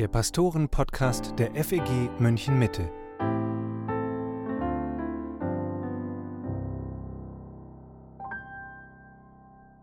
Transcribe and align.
der 0.00 0.08
Pastoren-Podcast 0.08 1.34
der 1.38 1.54
FEG 1.62 2.08
München 2.18 2.58
Mitte. 2.58 2.90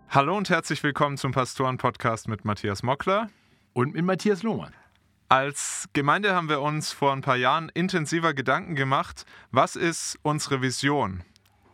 Hallo 0.09 0.35
und 0.35 0.49
herzlich 0.49 0.81
willkommen 0.81 1.17
zum 1.17 1.33
Pastoren-Podcast 1.33 2.29
mit 2.29 2.45
Matthias 2.45 2.81
Mockler 2.81 3.29
und 3.73 3.93
mit 3.93 4.03
Matthias 4.03 4.41
Lohmann. 4.41 4.73
Als 5.29 5.87
Gemeinde 5.93 6.33
haben 6.33 6.49
wir 6.49 6.61
uns 6.61 6.91
vor 6.91 7.13
ein 7.13 7.21
paar 7.21 7.37
Jahren 7.37 7.69
intensiver 7.75 8.33
Gedanken 8.33 8.73
gemacht, 8.73 9.23
was 9.51 9.75
ist 9.75 10.17
unsere 10.23 10.63
Vision? 10.63 11.23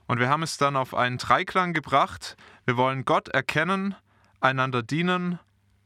Und 0.06 0.20
wir 0.20 0.28
haben 0.28 0.44
es 0.44 0.58
dann 0.58 0.76
auf 0.76 0.94
einen 0.94 1.18
Dreiklang 1.18 1.72
gebracht. 1.72 2.36
Wir 2.66 2.76
wollen 2.76 3.06
Gott 3.06 3.30
erkennen, 3.30 3.96
einander 4.42 4.84
dienen 4.84 5.40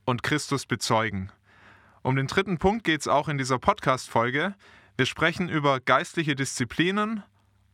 und 0.06 0.24
Christus 0.24 0.66
bezeugen. 0.66 1.32
Um 2.02 2.16
den 2.16 2.28
dritten 2.28 2.58
Punkt 2.58 2.84
geht 2.84 3.02
es 3.02 3.08
auch 3.08 3.28
in 3.28 3.38
dieser 3.38 3.60
Podcast-Folge. 3.60 4.56
Wir 4.98 5.06
sprechen 5.06 5.50
über 5.50 5.80
geistliche 5.80 6.36
Disziplinen 6.36 7.24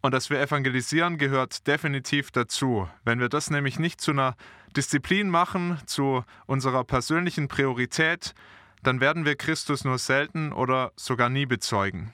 und 0.02 0.14
dass 0.14 0.30
wir 0.30 0.42
evangelisieren 0.42 1.18
gehört 1.18 1.68
definitiv 1.68 2.32
dazu. 2.32 2.90
Wenn 3.06 3.20
wir 3.20 3.30
das 3.30 3.50
nämlich 3.50 3.80
nicht 3.80 4.02
zu 4.02 4.12
einer 4.12 4.36
Disziplin 4.76 5.30
machen, 5.30 5.80
zu 5.86 6.24
unserer 6.46 6.84
persönlichen 6.84 7.48
Priorität, 7.48 8.34
dann 8.82 9.00
werden 9.00 9.24
wir 9.24 9.36
Christus 9.36 9.86
nur 9.86 9.98
selten 9.98 10.52
oder 10.52 10.92
sogar 10.96 11.30
nie 11.30 11.46
bezeugen. 11.46 12.12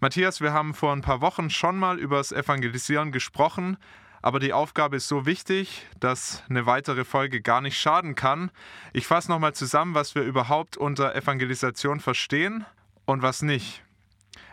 Matthias, 0.00 0.40
wir 0.40 0.52
haben 0.52 0.74
vor 0.74 0.92
ein 0.92 1.00
paar 1.00 1.20
Wochen 1.20 1.50
schon 1.50 1.78
mal 1.78 1.98
über 1.98 2.18
das 2.18 2.30
Evangelisieren 2.30 3.10
gesprochen, 3.10 3.76
aber 4.24 4.40
die 4.40 4.54
Aufgabe 4.54 4.96
ist 4.96 5.06
so 5.06 5.26
wichtig, 5.26 5.86
dass 6.00 6.42
eine 6.48 6.64
weitere 6.64 7.04
Folge 7.04 7.42
gar 7.42 7.60
nicht 7.60 7.78
schaden 7.78 8.14
kann. 8.14 8.50
Ich 8.94 9.06
fasse 9.06 9.30
nochmal 9.30 9.52
zusammen, 9.52 9.92
was 9.92 10.14
wir 10.14 10.22
überhaupt 10.22 10.78
unter 10.78 11.14
Evangelisation 11.14 12.00
verstehen 12.00 12.64
und 13.04 13.20
was 13.20 13.42
nicht. 13.42 13.82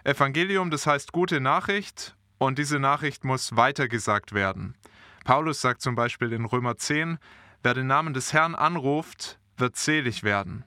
Evangelium, 0.04 0.72
das 0.72 0.88
heißt 0.88 1.14
gute 1.14 1.40
Nachricht 1.40 2.18
und 2.38 2.60
diese 2.60 2.80
Nachricht 2.80 3.24
muss 3.24 3.56
weitergesagt 3.56 4.34
werden. 4.34 4.76
Paulus 5.24 5.62
sagt 5.62 5.82
zum 5.82 5.96
Beispiel 5.96 6.34
in 6.34 6.44
Römer 6.44 6.76
10, 6.76 7.18
wer 7.64 7.74
den 7.74 7.88
Namen 7.88 8.14
des 8.14 8.34
Herrn 8.34 8.56
anruft, 8.56 9.40
wird 9.56 9.78
selig 9.78 10.24
werden. 10.24 10.66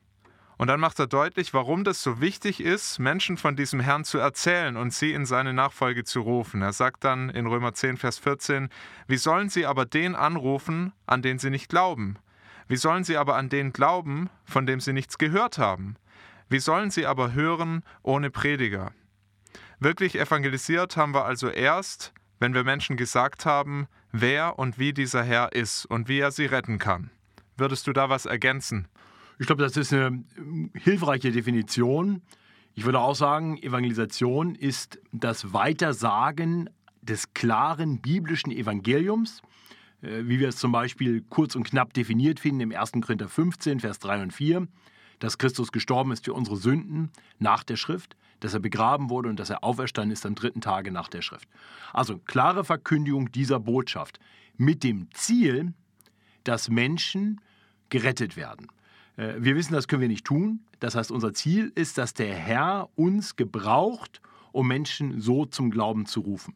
Und 0.65 0.69
dann 0.69 0.81
macht 0.81 0.99
er 0.99 1.07
deutlich, 1.07 1.53
warum 1.53 1.85
das 1.85 2.03
so 2.03 2.23
wichtig 2.23 2.63
ist, 2.63 2.99
Menschen 2.99 3.37
von 3.37 3.55
diesem 3.55 3.81
Herrn 3.81 4.03
zu 4.03 4.17
erzählen 4.17 4.79
und 4.79 4.95
sie 4.95 5.13
in 5.13 5.27
seine 5.27 5.53
Nachfolge 5.53 6.05
zu 6.05 6.23
rufen. 6.23 6.63
Er 6.63 6.73
sagt 6.73 7.05
dann 7.05 7.29
in 7.29 7.47
Römer 7.47 7.75
10, 7.75 7.99
Vers 7.99 8.19
14, 8.19 8.71
wie 9.07 9.19
sollen 9.19 9.51
sie 9.51 9.67
aber 9.67 9.85
den 9.85 10.15
anrufen, 10.15 10.95
an 11.05 11.21
den 11.21 11.39
sie 11.39 11.51
nicht 11.51 11.69
glauben? 11.69 12.17
Wie 12.67 12.79
sollen 12.79 13.05
sie 13.05 13.19
aber 13.19 13.37
an 13.37 13.51
den 13.51 13.75
glauben, 13.75 14.31
von 14.47 14.65
dem 14.65 14.81
sie 14.81 14.95
nichts 14.95 15.19
gehört 15.19 15.59
haben? 15.59 15.97
Wie 16.49 16.61
sollen 16.61 16.91
sie 16.91 17.05
aber 17.05 17.35
hören 17.35 17.83
ohne 18.03 18.31
Prediger? 18.31 18.93
Wirklich 19.81 20.19
evangelisiert 20.19 20.97
haben 20.97 21.13
wir 21.13 21.27
also 21.27 21.51
erst, 21.51 22.15
wenn 22.39 22.55
wir 22.55 22.65
Menschen 22.65 22.97
gesagt 22.97 23.45
haben, 23.45 23.87
wer 24.13 24.59
und 24.59 24.79
wie 24.79 24.95
dieser 24.95 25.25
Herr 25.25 25.53
ist 25.53 25.85
und 25.85 26.09
wie 26.09 26.21
er 26.21 26.31
sie 26.31 26.47
retten 26.47 26.79
kann. 26.79 27.11
Würdest 27.59 27.87
du 27.87 27.93
da 27.93 28.09
was 28.09 28.25
ergänzen? 28.25 28.89
Ich 29.39 29.47
glaube, 29.47 29.63
das 29.63 29.77
ist 29.77 29.93
eine 29.93 30.25
ähm, 30.37 30.71
hilfreiche 30.75 31.33
Definition. 31.33 32.23
Ich 32.75 32.85
würde 32.85 33.01
auch 33.01 33.15
sagen, 33.15 33.57
Evangelisation 33.63 34.55
ist 34.55 35.01
das 35.13 35.53
Weitersagen 35.53 36.71
des 37.03 37.35
klaren 37.35 38.01
biblischen 38.01 38.53
Evangeliums, 38.53 39.43
äh, 40.03 40.23
wie 40.25 40.39
wir 40.39 40.49
es 40.49 40.57
zum 40.57 40.73
Beispiel 40.73 41.23
kurz 41.29 41.57
und 41.57 41.65
knapp 41.65 41.93
definiert 41.95 42.41
finden 42.41 42.61
im 42.61 42.73
1. 42.73 42.93
Korinther 43.01 43.29
15, 43.29 43.81
Vers 43.81 43.99
3 43.99 44.23
und 44.23 44.33
4, 44.33 44.69
dass 45.19 45.39
Christus 45.39 45.73
gestorben 45.73 46.13
ist 46.13 46.25
für 46.25 46.33
unsere 46.33 46.57
Sünden 46.57 47.11
nach 47.39 47.65
der 47.65 47.77
Schrift, 47.77 48.17
dass 48.41 48.55
er 48.55 48.61
begraben 48.61 49.11
wurde 49.11 49.29
und 49.29 49.41
dass 49.41 49.51
er 49.51 49.65
auferstanden 49.65 50.13
ist 50.13 50.27
am 50.27 50.35
dritten 50.35 50.61
Tage 50.61 50.93
nach 50.93 51.09
der 51.09 51.23
Schrift. 51.23 51.49
Also 51.93 52.19
klare 52.19 52.65
Verkündigung 52.65 53.33
dieser 53.33 53.59
Botschaft 53.59 54.21
mit 54.57 54.85
dem 54.85 55.09
Ziel, 55.13 55.73
dass 56.45 56.69
Menschen 56.69 57.41
gerettet 57.89 58.37
werden. 58.37 58.69
Äh, 59.17 59.35
wir 59.39 59.57
wissen, 59.57 59.73
das 59.73 59.89
können 59.89 60.03
wir 60.03 60.09
nicht 60.09 60.25
tun. 60.25 60.61
Das 60.81 60.95
heißt, 60.95 61.11
unser 61.11 61.33
Ziel 61.33 61.73
ist, 61.75 61.99
dass 61.99 62.15
der 62.15 62.35
Herr 62.35 62.89
uns 62.95 63.37
gebraucht, 63.37 64.21
um 64.53 64.69
Menschen 64.69 65.21
so 65.21 65.47
zum 65.47 65.71
Glauben 65.71 66.07
zu 66.07 66.21
rufen. 66.21 66.55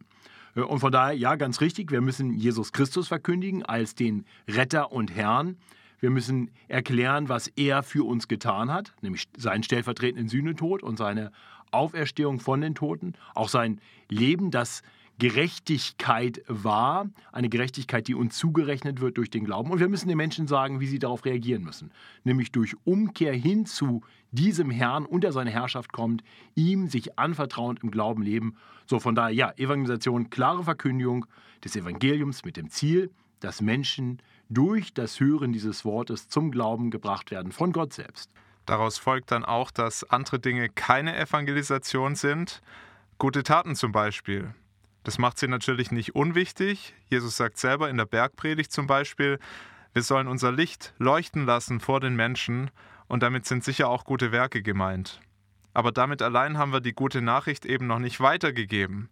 Äh, 0.54 0.60
und 0.60 0.80
von 0.80 0.92
daher, 0.92 1.16
ja, 1.16 1.36
ganz 1.36 1.60
richtig, 1.60 1.90
wir 1.90 2.00
müssen 2.00 2.34
Jesus 2.34 2.72
Christus 2.72 3.08
verkündigen 3.08 3.64
als 3.64 3.94
den 3.94 4.24
Retter 4.46 4.92
und 4.92 5.14
Herrn. 5.14 5.56
Wir 6.00 6.10
müssen 6.10 6.50
erklären, 6.68 7.28
was 7.28 7.48
er 7.48 7.82
für 7.82 8.06
uns 8.06 8.28
getan 8.28 8.72
hat, 8.72 8.94
nämlich 9.00 9.28
seinen 9.36 9.64
stellvertretenden 9.64 10.28
Sühnetod 10.28 10.82
und 10.82 10.96
seine 10.96 11.32
Auferstehung 11.72 12.40
von 12.40 12.60
den 12.60 12.74
Toten, 12.74 13.14
auch 13.34 13.48
sein 13.48 13.80
Leben, 14.08 14.50
das 14.50 14.82
Gerechtigkeit 15.18 16.42
war, 16.46 17.08
eine 17.32 17.48
Gerechtigkeit, 17.48 18.06
die 18.06 18.14
uns 18.14 18.38
zugerechnet 18.38 19.00
wird 19.00 19.16
durch 19.16 19.30
den 19.30 19.44
Glauben. 19.44 19.70
Und 19.70 19.80
wir 19.80 19.88
müssen 19.88 20.08
den 20.08 20.16
Menschen 20.16 20.46
sagen, 20.46 20.78
wie 20.78 20.86
sie 20.86 21.00
darauf 21.00 21.24
reagieren 21.24 21.64
müssen, 21.64 21.90
nämlich 22.22 22.52
durch 22.52 22.76
Umkehr 22.84 23.32
hin 23.32 23.66
zu 23.66 24.02
diesem 24.30 24.70
Herrn, 24.70 25.06
unter 25.06 25.32
seine 25.32 25.50
Herrschaft 25.50 25.92
kommt, 25.92 26.22
ihm 26.54 26.86
sich 26.86 27.18
anvertrauend 27.18 27.82
im 27.82 27.90
Glauben 27.90 28.22
leben. 28.22 28.56
So 28.86 29.00
von 29.00 29.14
daher, 29.14 29.34
ja, 29.34 29.52
Evangelisation, 29.56 30.30
klare 30.30 30.62
Verkündigung 30.62 31.26
des 31.64 31.74
Evangeliums 31.74 32.44
mit 32.44 32.56
dem 32.56 32.70
Ziel, 32.70 33.10
dass 33.40 33.60
Menschen 33.60 34.22
durch 34.48 34.94
das 34.94 35.18
Hören 35.20 35.52
dieses 35.52 35.84
Wortes 35.84 36.28
zum 36.28 36.50
Glauben 36.50 36.90
gebracht 36.90 37.30
werden 37.30 37.52
von 37.52 37.72
Gott 37.72 37.92
selbst. 37.92 38.30
Daraus 38.66 38.98
folgt 38.98 39.30
dann 39.30 39.44
auch, 39.44 39.70
dass 39.70 40.04
andere 40.04 40.38
Dinge 40.38 40.68
keine 40.68 41.16
Evangelisation 41.16 42.14
sind. 42.14 42.60
Gute 43.18 43.42
Taten 43.42 43.74
zum 43.74 43.92
Beispiel. 43.92 44.54
Das 45.08 45.16
macht 45.16 45.38
sie 45.38 45.48
natürlich 45.48 45.90
nicht 45.90 46.14
unwichtig. 46.14 46.94
Jesus 47.08 47.38
sagt 47.38 47.56
selber 47.56 47.88
in 47.88 47.96
der 47.96 48.04
Bergpredigt 48.04 48.70
zum 48.70 48.86
Beispiel, 48.86 49.38
wir 49.94 50.02
sollen 50.02 50.28
unser 50.28 50.52
Licht 50.52 50.92
leuchten 50.98 51.46
lassen 51.46 51.80
vor 51.80 51.98
den 52.00 52.14
Menschen 52.14 52.70
und 53.06 53.22
damit 53.22 53.46
sind 53.46 53.64
sicher 53.64 53.88
auch 53.88 54.04
gute 54.04 54.32
Werke 54.32 54.60
gemeint. 54.60 55.22
Aber 55.72 55.92
damit 55.92 56.20
allein 56.20 56.58
haben 56.58 56.74
wir 56.74 56.82
die 56.82 56.92
gute 56.92 57.22
Nachricht 57.22 57.64
eben 57.64 57.86
noch 57.86 58.00
nicht 58.00 58.20
weitergegeben. 58.20 59.08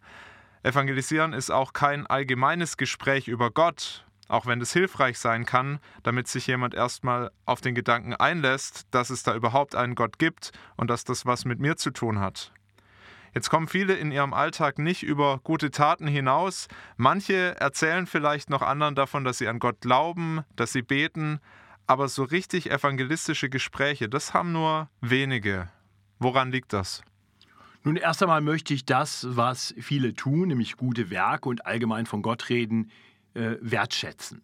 Evangelisieren 0.63 1.33
ist 1.33 1.49
auch 1.49 1.73
kein 1.73 2.07
allgemeines 2.07 2.77
Gespräch 2.77 3.27
über 3.27 3.51
Gott, 3.51 4.05
auch 4.29 4.45
wenn 4.45 4.61
es 4.61 4.75
hilfreich 4.75 5.19
sein 5.19 5.47
kann, 5.47 5.79
damit 6.03 6.29
sich 6.29 6.47
jemand 6.47 6.75
erstmal 6.75 7.31
auf 7.47 7.63
den 7.63 7.75
Gedanken 7.75 8.15
einlässt, 8.15 8.87
dass 8.91 9.09
es 9.09 9.23
da 9.23 9.35
überhaupt 9.35 9.75
einen 9.75 9.95
Gott 9.95 10.19
gibt 10.19 10.53
und 10.77 10.91
dass 10.91 11.05
das 11.05 11.25
was 11.25 11.47
mit 11.47 11.59
mir 11.59 11.79
zu 11.79 11.91
tun 11.91 12.21
hat. 12.21 12.53
Jetzt 13.37 13.51
kommen 13.51 13.69
viele 13.69 13.93
in 13.93 14.13
ihrem 14.13 14.33
Alltag 14.33 14.79
nicht 14.79 15.03
über 15.03 15.41
gute 15.45 15.71
Taten 15.71 16.07
hinaus. 16.07 16.69
Manche 16.97 17.55
erzählen 17.61 18.07
vielleicht 18.07 18.49
noch 18.49 18.63
anderen 18.63 18.95
davon, 18.95 19.25
dass 19.25 19.37
sie 19.37 19.47
an 19.47 19.59
Gott 19.59 19.83
glauben, 19.83 20.41
dass 20.57 20.73
sie 20.73 20.81
beten, 20.81 21.41
aber 21.87 22.09
so 22.09 22.25
richtig 22.25 22.71
evangelistische 22.71 23.51
Gespräche, 23.51 24.09
das 24.09 24.33
haben 24.33 24.53
nur 24.53 24.89
wenige. 25.03 25.69
Woran 26.19 26.51
liegt 26.51 26.73
das? 26.73 27.03
Nun, 27.85 27.97
erst 27.97 28.23
einmal 28.23 28.41
möchte 28.41 28.73
ich 28.73 28.87
das, 28.87 29.27
was 29.29 29.75
viele 29.79 30.15
tun, 30.15 30.49
nämlich 30.49 30.79
gute 30.79 31.11
Werke 31.11 31.51
und 31.51 31.67
allgemein 31.67 32.07
von 32.07 32.23
Gott 32.23 32.49
reden, 32.49 32.91
äh, 33.35 33.57
wertschätzen. 33.61 34.41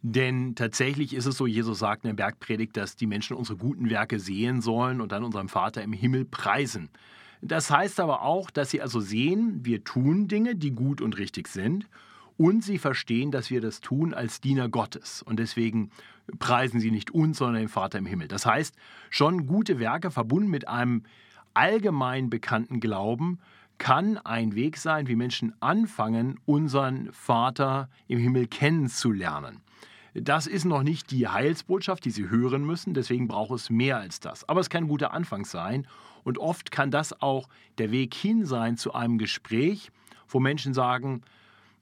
Denn 0.00 0.56
tatsächlich 0.56 1.14
ist 1.14 1.26
es 1.26 1.36
so, 1.36 1.46
Jesus 1.46 1.78
sagt 1.78 2.02
in 2.02 2.08
der 2.08 2.24
Bergpredigt, 2.24 2.76
dass 2.76 2.96
die 2.96 3.06
Menschen 3.06 3.36
unsere 3.36 3.56
guten 3.56 3.88
Werke 3.88 4.18
sehen 4.18 4.60
sollen 4.62 5.00
und 5.00 5.12
dann 5.12 5.22
unserem 5.22 5.48
Vater 5.48 5.80
im 5.80 5.92
Himmel 5.92 6.24
preisen. 6.24 6.90
Das 7.42 7.70
heißt 7.70 7.98
aber 7.98 8.22
auch, 8.22 8.50
dass 8.50 8.70
sie 8.70 8.80
also 8.80 9.00
sehen, 9.00 9.64
wir 9.64 9.82
tun 9.82 10.28
Dinge, 10.28 10.54
die 10.54 10.70
gut 10.70 11.00
und 11.00 11.18
richtig 11.18 11.48
sind 11.48 11.88
und 12.36 12.62
sie 12.62 12.78
verstehen, 12.78 13.32
dass 13.32 13.50
wir 13.50 13.60
das 13.60 13.80
tun 13.80 14.14
als 14.14 14.40
Diener 14.40 14.68
Gottes. 14.68 15.22
Und 15.22 15.40
deswegen 15.40 15.90
preisen 16.38 16.78
sie 16.78 16.92
nicht 16.92 17.10
uns, 17.10 17.38
sondern 17.38 17.62
den 17.62 17.68
Vater 17.68 17.98
im 17.98 18.06
Himmel. 18.06 18.28
Das 18.28 18.46
heißt, 18.46 18.76
schon 19.10 19.48
gute 19.48 19.80
Werke 19.80 20.12
verbunden 20.12 20.50
mit 20.50 20.68
einem 20.68 21.02
allgemein 21.52 22.30
bekannten 22.30 22.78
Glauben 22.78 23.40
kann 23.78 24.18
ein 24.18 24.54
Weg 24.54 24.76
sein, 24.76 25.08
wie 25.08 25.16
Menschen 25.16 25.52
anfangen, 25.58 26.38
unseren 26.46 27.12
Vater 27.12 27.88
im 28.06 28.20
Himmel 28.20 28.46
kennenzulernen. 28.46 29.60
Das 30.14 30.46
ist 30.46 30.64
noch 30.64 30.84
nicht 30.84 31.10
die 31.10 31.26
Heilsbotschaft, 31.26 32.04
die 32.04 32.10
Sie 32.10 32.28
hören 32.28 32.64
müssen, 32.64 32.94
deswegen 32.94 33.26
braucht 33.26 33.52
es 33.52 33.70
mehr 33.70 33.98
als 33.98 34.20
das. 34.20 34.48
Aber 34.48 34.60
es 34.60 34.70
kann 34.70 34.84
ein 34.84 34.88
guter 34.88 35.12
Anfang 35.12 35.44
sein 35.44 35.86
und 36.24 36.38
oft 36.38 36.70
kann 36.70 36.90
das 36.90 37.20
auch 37.20 37.48
der 37.78 37.90
Weg 37.90 38.14
hin 38.14 38.46
sein 38.46 38.76
zu 38.76 38.94
einem 38.94 39.18
Gespräch, 39.18 39.90
wo 40.28 40.40
Menschen 40.40 40.74
sagen, 40.74 41.22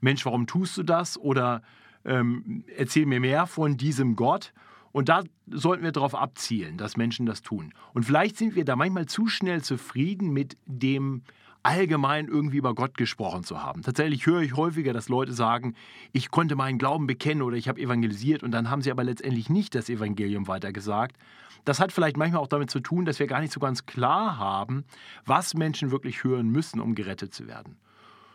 Mensch, 0.00 0.24
warum 0.24 0.46
tust 0.46 0.76
du 0.76 0.82
das? 0.82 1.18
Oder 1.18 1.62
ähm, 2.04 2.64
erzähl 2.76 3.06
mir 3.06 3.20
mehr 3.20 3.46
von 3.46 3.76
diesem 3.76 4.16
Gott. 4.16 4.52
Und 4.92 5.08
da 5.08 5.22
sollten 5.46 5.84
wir 5.84 5.92
darauf 5.92 6.14
abzielen, 6.14 6.76
dass 6.76 6.96
Menschen 6.96 7.26
das 7.26 7.42
tun. 7.42 7.72
Und 7.92 8.04
vielleicht 8.04 8.36
sind 8.36 8.56
wir 8.56 8.64
da 8.64 8.74
manchmal 8.76 9.06
zu 9.06 9.28
schnell 9.28 9.62
zufrieden 9.62 10.32
mit 10.32 10.56
dem 10.66 11.22
allgemein 11.62 12.26
irgendwie 12.26 12.56
über 12.56 12.74
Gott 12.74 12.96
gesprochen 12.96 13.44
zu 13.44 13.62
haben. 13.62 13.82
Tatsächlich 13.82 14.26
höre 14.26 14.40
ich 14.40 14.56
häufiger, 14.56 14.92
dass 14.92 15.08
Leute 15.08 15.32
sagen, 15.32 15.74
ich 16.12 16.30
konnte 16.30 16.56
meinen 16.56 16.78
Glauben 16.78 17.06
bekennen 17.06 17.42
oder 17.42 17.56
ich 17.56 17.68
habe 17.68 17.80
evangelisiert 17.80 18.42
und 18.42 18.52
dann 18.52 18.70
haben 18.70 18.82
sie 18.82 18.90
aber 18.90 19.04
letztendlich 19.04 19.50
nicht 19.50 19.74
das 19.74 19.88
Evangelium 19.88 20.48
weitergesagt. 20.48 21.16
Das 21.64 21.78
hat 21.78 21.92
vielleicht 21.92 22.16
manchmal 22.16 22.40
auch 22.40 22.48
damit 22.48 22.70
zu 22.70 22.80
tun, 22.80 23.04
dass 23.04 23.18
wir 23.18 23.26
gar 23.26 23.40
nicht 23.40 23.52
so 23.52 23.60
ganz 23.60 23.84
klar 23.84 24.38
haben, 24.38 24.84
was 25.26 25.54
Menschen 25.54 25.90
wirklich 25.90 26.24
hören 26.24 26.48
müssen, 26.48 26.80
um 26.80 26.94
gerettet 26.94 27.34
zu 27.34 27.46
werden. 27.46 27.76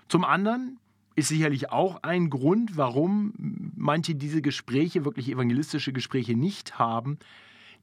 Zum 0.08 0.24
anderen 0.24 0.80
ist 1.16 1.30
sicherlich 1.30 1.72
auch 1.72 2.04
ein 2.04 2.30
Grund, 2.30 2.78
warum 2.78 3.34
manche 3.76 4.16
diese 4.16 4.42
Gespräche, 4.42 5.06
wirklich 5.06 5.32
evangelistische 5.32 5.94
Gespräche 5.94 6.36
nicht 6.36 6.78
haben, 6.78 7.18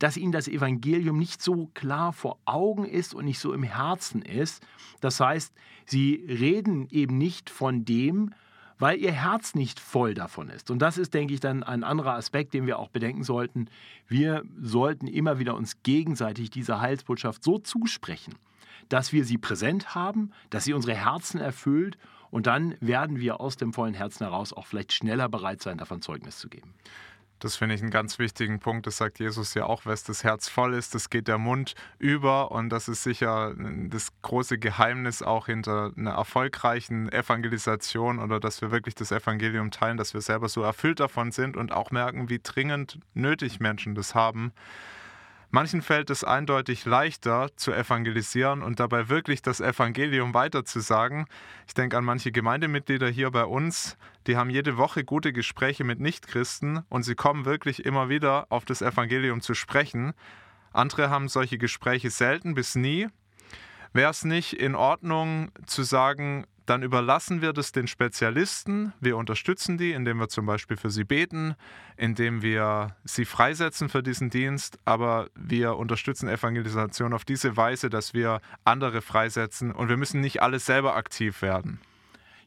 dass 0.03 0.17
ihnen 0.17 0.33
das 0.33 0.49
Evangelium 0.49 1.17
nicht 1.17 1.41
so 1.41 1.71
klar 1.75 2.13
vor 2.13 2.39
Augen 2.45 2.85
ist 2.85 3.15
und 3.15 3.25
nicht 3.25 3.39
so 3.39 3.53
im 3.53 3.63
Herzen 3.63 4.21
ist. 4.21 4.67
Das 5.01 5.21
heißt, 5.21 5.55
sie 5.87 6.25
reden 6.29 6.89
eben 6.91 7.19
nicht 7.19 7.51
von 7.51 7.85
dem, 7.85 8.35
weil 8.81 8.99
ihr 8.99 9.13
Herz 9.13 9.55
nicht 9.55 9.79
voll 9.79 10.15
davon 10.15 10.49
ist. 10.49 10.73
Und 10.73 10.81
das 10.81 10.99
ist, 10.99 11.15
denke 11.15 11.35
ich, 11.35 11.39
dann 11.39 11.63
ein 11.63 11.85
anderer 11.85 12.15
Aspekt, 12.15 12.53
den 12.53 12.67
wir 12.67 12.81
auch 12.81 12.89
bedenken 12.89 13.23
sollten. 13.23 13.69
Wir 14.09 14.43
sollten 14.61 15.07
immer 15.07 15.39
wieder 15.39 15.55
uns 15.55 15.85
gegenseitig 15.85 16.51
diese 16.51 16.81
Heilsbotschaft 16.81 17.45
so 17.45 17.59
zusprechen, 17.59 18.35
dass 18.89 19.13
wir 19.13 19.25
sie 19.25 19.39
präsent 19.39 19.95
haben, 19.95 20.33
dass 20.51 20.65
sie 20.65 20.73
unsere 20.73 20.97
Herzen 20.97 21.41
erfüllt 21.41 21.97
und 22.33 22.49
dann 22.49 22.75
werden 22.81 23.21
wir 23.21 23.41
aus 23.41 23.57
dem 23.57 23.73
vollen 23.73 23.95
Herzen 23.95 24.25
heraus 24.25 24.53
auch 24.53 24.67
vielleicht 24.67 24.95
schneller 24.95 25.29
bereit 25.29 25.63
sein, 25.63 25.79
davon 25.79 26.03
Zeugnis 26.03 26.39
zu 26.39 26.49
geben. 26.49 26.75
Das 27.43 27.57
finde 27.57 27.75
ich 27.75 27.81
einen 27.81 27.91
ganz 27.91 28.21
wichtigen 28.21 28.61
Punkt. 28.61 28.87
Das 28.87 28.99
sagt 28.99 29.19
Jesus 29.19 29.55
ja 29.55 29.65
auch, 29.67 29.85
was 29.85 30.05
das 30.05 30.23
Herz 30.23 30.49
voll 30.49 30.75
ist, 30.75 30.95
das 30.95 31.11
geht 31.11 31.27
der 31.27 31.39
Mund 31.39 31.75
über. 31.99 32.53
Und 32.53 32.69
das 32.69 32.87
ist 32.87 33.03
sicher 33.03 33.53
das 33.89 34.13
große 34.23 34.59
Geheimnis 34.59 35.23
auch 35.23 35.47
hinter 35.47 35.91
einer 35.97 36.13
erfolgreichen 36.13 37.11
Evangelisation 37.11 38.21
oder 38.21 38.39
dass 38.39 38.61
wir 38.63 38.71
wirklich 38.71 38.95
das 38.95 39.11
Evangelium 39.11 39.73
teilen, 39.73 39.97
dass 39.97 40.15
wir 40.15 40.21
selber 40.21 40.49
so 40.49 40.63
erfüllt 40.63 41.01
davon 41.01 41.33
sind 41.33 41.57
und 41.57 41.73
auch 41.73 41.91
merken, 41.91 42.29
wie 42.29 42.39
dringend 42.41 43.01
nötig 43.13 43.59
Menschen 43.59 43.97
das 43.97 44.15
haben. 44.15 44.53
Manchen 45.55 45.83
fällt 45.83 46.09
es 46.09 46.25
eindeutig 46.25 46.87
leichter 46.87 47.51
zu 47.57 47.75
evangelisieren 47.75 48.63
und 48.63 48.81
dabei 48.81 49.11
wirklich 49.11 49.43
das 49.43 49.61
Evangelium 49.61 50.33
weiterzusagen. 50.33 51.27
Ich 51.67 51.75
denke 51.75 51.99
an 51.99 52.07
manche 52.07 52.33
Gemeindemitglieder 52.33 53.11
hier 53.11 53.31
bei 53.31 53.45
uns, 53.45 53.99
die 54.27 54.39
haben 54.39 54.49
jede 54.49 54.79
Woche 54.79 55.05
gute 55.05 55.35
Gespräche 55.35 55.85
mit 55.85 56.01
Nichtchristen 56.01 56.87
und 56.89 57.03
sie 57.03 57.15
kommen 57.15 57.45
wirklich 57.45 57.85
immer 57.85 58.09
wieder 58.09 58.47
auf 58.49 58.65
das 58.65 58.81
Evangelium 58.81 59.43
zu 59.43 59.53
sprechen. 59.53 60.15
Andere 60.73 61.11
haben 61.11 61.29
solche 61.29 61.59
Gespräche 61.59 62.09
selten 62.09 62.55
bis 62.55 62.75
nie. 62.75 63.09
Wäre 63.93 64.11
es 64.11 64.25
nicht 64.25 64.55
in 64.55 64.75
Ordnung 64.75 65.53
zu 65.67 65.83
sagen, 65.83 66.47
dann 66.67 66.83
überlassen 66.83 67.43
wir 67.43 67.53
das 67.53 67.73
den 67.73 67.87
Spezialisten. 67.87 68.93
Wir 69.01 69.17
unterstützen 69.17 69.79
die, 69.79 69.93
indem 69.93 70.19
wir 70.19 70.29
zum 70.29 70.47
Beispiel 70.47 70.77
für 70.77 70.91
sie 70.91 71.05
beten, 71.05 71.55
indem 71.97 72.43
wir 72.43 72.97
sie 73.05 73.25
freisetzen 73.25 73.89
für 73.89 74.03
diesen 74.03 74.31
Dienst. 74.31 74.79
Aber 74.85 75.29
wir 75.35 75.77
unterstützen 75.77 76.29
Evangelisation 76.29 77.13
auf 77.13 77.25
diese 77.25 77.57
Weise, 77.57 77.91
dass 77.91 78.15
wir 78.15 78.41
andere 78.65 79.03
freisetzen 79.03 79.73
und 79.73 79.89
wir 79.89 79.97
müssen 79.97 80.21
nicht 80.21 80.43
alle 80.43 80.59
selber 80.59 80.97
aktiv 80.97 81.43
werden. 81.43 81.81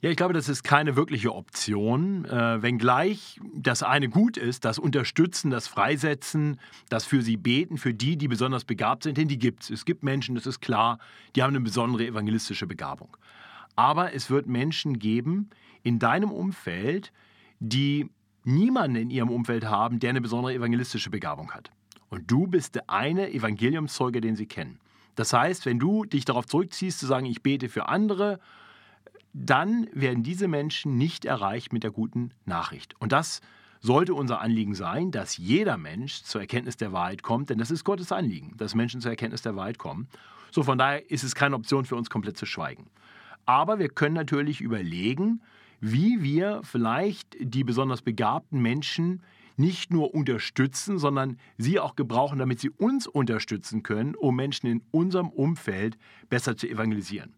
Ja, 0.02 0.12
ich 0.12 0.18
glaube, 0.18 0.34
das 0.34 0.50
ist 0.50 0.64
keine 0.64 0.96
wirkliche 0.96 1.34
Option. 1.34 2.26
Äh, 2.26 2.62
wenngleich 2.62 3.40
das 3.56 3.82
eine 3.82 4.08
gut 4.08 4.38
ist, 4.38 4.64
das 4.66 4.78
Unterstützen, 4.78 5.50
das 5.50 5.68
Freisetzen, 5.68 6.60
das 6.90 7.06
für 7.06 7.22
sie 7.22 7.38
beten, 7.38 7.78
für 7.78 7.94
die, 7.94 8.16
die 8.16 8.28
besonders 8.28 8.66
begabt 8.66 9.04
sind, 9.04 9.18
denn 9.18 9.28
die 9.28 9.40
gibt 9.40 9.64
es. 9.64 9.70
Es 9.72 9.86
gibt 9.86 10.04
Menschen, 10.04 10.36
das 10.36 10.46
ist 10.46 10.60
klar, 10.60 11.00
die 11.36 11.42
haben 11.42 11.56
eine 11.56 11.62
besondere 11.62 12.06
evangelistische 12.06 12.68
Begabung. 12.68 13.18
Aber 13.76 14.14
es 14.14 14.30
wird 14.30 14.48
Menschen 14.48 15.00
geben 15.00 15.50
in 15.84 16.00
deinem 16.00 16.32
Umfeld, 16.32 17.12
die 17.60 18.10
niemanden 18.44 18.96
in 18.96 19.10
ihrem 19.10 19.30
Umfeld 19.30 19.66
haben, 19.66 20.00
der 20.00 20.12
eine 20.12 20.22
besondere 20.22 20.54
evangelistische 20.54 21.10
Begabung 21.10 21.52
hat. 21.52 21.72
Und 22.10 22.30
du 22.30 22.48
bist 22.48 22.76
der 22.76 22.90
eine 22.90 23.32
Evangeliumszeuge, 23.32 24.22
den 24.22 24.36
sie 24.36 24.46
kennen. 24.46 24.80
Das 25.16 25.34
heißt, 25.34 25.66
wenn 25.66 25.80
du 25.80 26.06
dich 26.06 26.26
darauf 26.26 26.46
zurückziehst, 26.46 27.00
zu 27.00 27.06
sagen, 27.06 27.26
ich 27.26 27.42
bete 27.42 27.70
für 27.70 27.88
andere, 27.90 28.40
dann 29.34 29.88
werden 29.94 30.24
diese 30.24 30.48
Menschen 30.48 30.98
nicht 30.98 31.26
erreicht 31.26 31.74
mit 31.74 31.84
der 31.84 31.92
guten 31.92 32.32
Nachricht. 32.46 32.96
Und 33.00 33.12
das 33.12 33.42
sollte 33.82 34.14
unser 34.14 34.42
Anliegen 34.42 34.76
sein, 34.76 35.12
dass 35.12 35.38
jeder 35.38 35.78
Mensch 35.78 36.24
zur 36.24 36.42
Erkenntnis 36.42 36.78
der 36.78 36.94
Wahrheit 36.94 37.22
kommt, 37.22 37.50
denn 37.50 37.58
das 37.58 37.72
ist 37.72 37.84
Gottes 37.84 38.12
Anliegen, 38.12 38.56
dass 38.58 38.76
Menschen 38.76 39.02
zur 39.02 39.12
Erkenntnis 39.12 39.42
der 39.42 39.56
Wahrheit 39.56 39.78
kommen. 39.78 40.08
So 40.52 40.64
von 40.64 40.78
daher 40.78 41.10
ist 41.12 41.24
es 41.24 41.36
keine 41.36 41.56
Option 41.56 41.86
für 41.86 41.96
uns, 41.96 42.10
komplett 42.10 42.38
zu 42.38 42.46
schweigen. 42.46 42.88
Aber 43.46 43.80
wir 43.80 43.90
können 43.90 44.16
natürlich 44.16 44.62
überlegen, 44.62 45.42
wie 45.80 46.24
wir 46.24 46.62
vielleicht 46.64 47.36
die 47.40 47.64
besonders 47.64 48.02
begabten 48.02 48.62
Menschen 48.62 49.22
nicht 49.58 49.92
nur 49.92 50.14
unterstützen, 50.14 50.98
sondern 50.98 51.38
sie 51.58 51.80
auch 51.80 51.96
gebrauchen, 51.96 52.40
damit 52.40 52.60
sie 52.60 52.70
uns 52.70 53.08
unterstützen 53.08 53.84
können, 53.84 54.16
um 54.16 54.36
Menschen 54.36 54.68
in 54.68 54.82
unserem 54.92 55.30
Umfeld 55.30 55.98
besser 56.30 56.58
zu 56.58 56.68
evangelisieren. 56.68 57.34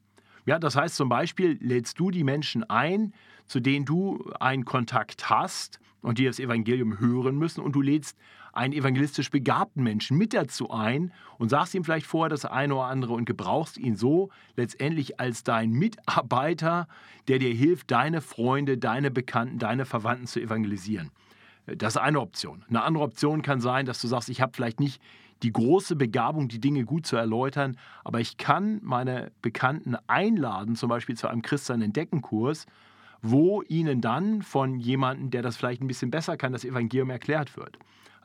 Ja, 0.45 0.59
das 0.59 0.75
heißt 0.75 0.95
zum 0.95 1.09
Beispiel, 1.09 1.57
lädst 1.61 1.99
du 1.99 2.09
die 2.09 2.23
Menschen 2.23 2.63
ein, 2.63 3.13
zu 3.45 3.59
denen 3.59 3.85
du 3.85 4.31
einen 4.39 4.65
Kontakt 4.65 5.29
hast 5.29 5.79
und 6.01 6.19
die 6.19 6.25
das 6.25 6.39
Evangelium 6.39 6.99
hören 6.99 7.37
müssen 7.37 7.61
und 7.61 7.73
du 7.73 7.81
lädst 7.81 8.17
einen 8.57 8.73
evangelistisch 8.73 9.29
begabten 9.29 9.83
Menschen 9.83 10.17
mit 10.17 10.33
dazu 10.33 10.71
ein 10.71 11.13
und 11.37 11.49
sagst 11.49 11.75
ihm 11.75 11.83
vielleicht 11.83 12.05
vorher 12.05 12.29
das 12.29 12.45
eine 12.45 12.75
oder 12.75 12.85
andere 12.85 13.13
und 13.13 13.25
gebrauchst 13.25 13.77
ihn 13.77 13.95
so 13.95 14.29
letztendlich 14.55 15.19
als 15.19 15.43
dein 15.43 15.71
Mitarbeiter, 15.71 16.87
der 17.27 17.39
dir 17.39 17.53
hilft, 17.53 17.91
deine 17.91 18.21
Freunde, 18.21 18.77
deine 18.77 19.11
Bekannten, 19.11 19.59
deine 19.59 19.85
Verwandten 19.85 20.27
zu 20.27 20.41
evangelisieren. 20.41 21.11
Das 21.65 21.95
ist 21.95 22.01
eine 22.01 22.21
Option. 22.21 22.63
Eine 22.69 22.83
andere 22.83 23.03
Option 23.03 23.41
kann 23.41 23.59
sein, 23.59 23.85
dass 23.85 24.01
du 24.01 24.07
sagst, 24.07 24.29
ich 24.29 24.41
habe 24.41 24.53
vielleicht 24.55 24.79
nicht 24.79 25.01
die 25.43 25.51
große 25.51 25.95
Begabung, 25.95 26.47
die 26.47 26.59
Dinge 26.59 26.83
gut 26.85 27.05
zu 27.05 27.15
erläutern, 27.15 27.77
aber 28.03 28.19
ich 28.19 28.37
kann 28.37 28.79
meine 28.81 29.31
Bekannten 29.41 29.95
einladen, 30.07 30.75
zum 30.75 30.89
Beispiel 30.89 31.15
zu 31.15 31.27
einem 31.27 31.41
Christian-Entdecken-Kurs, 31.41 32.65
wo 33.21 33.61
ihnen 33.63 34.01
dann 34.01 34.41
von 34.41 34.79
jemandem, 34.79 35.29
der 35.29 35.41
das 35.41 35.57
vielleicht 35.57 35.81
ein 35.81 35.87
bisschen 35.87 36.11
besser 36.11 36.37
kann, 36.37 36.53
das 36.53 36.65
Evangelium 36.65 37.09
erklärt 37.09 37.55
wird. 37.57 37.77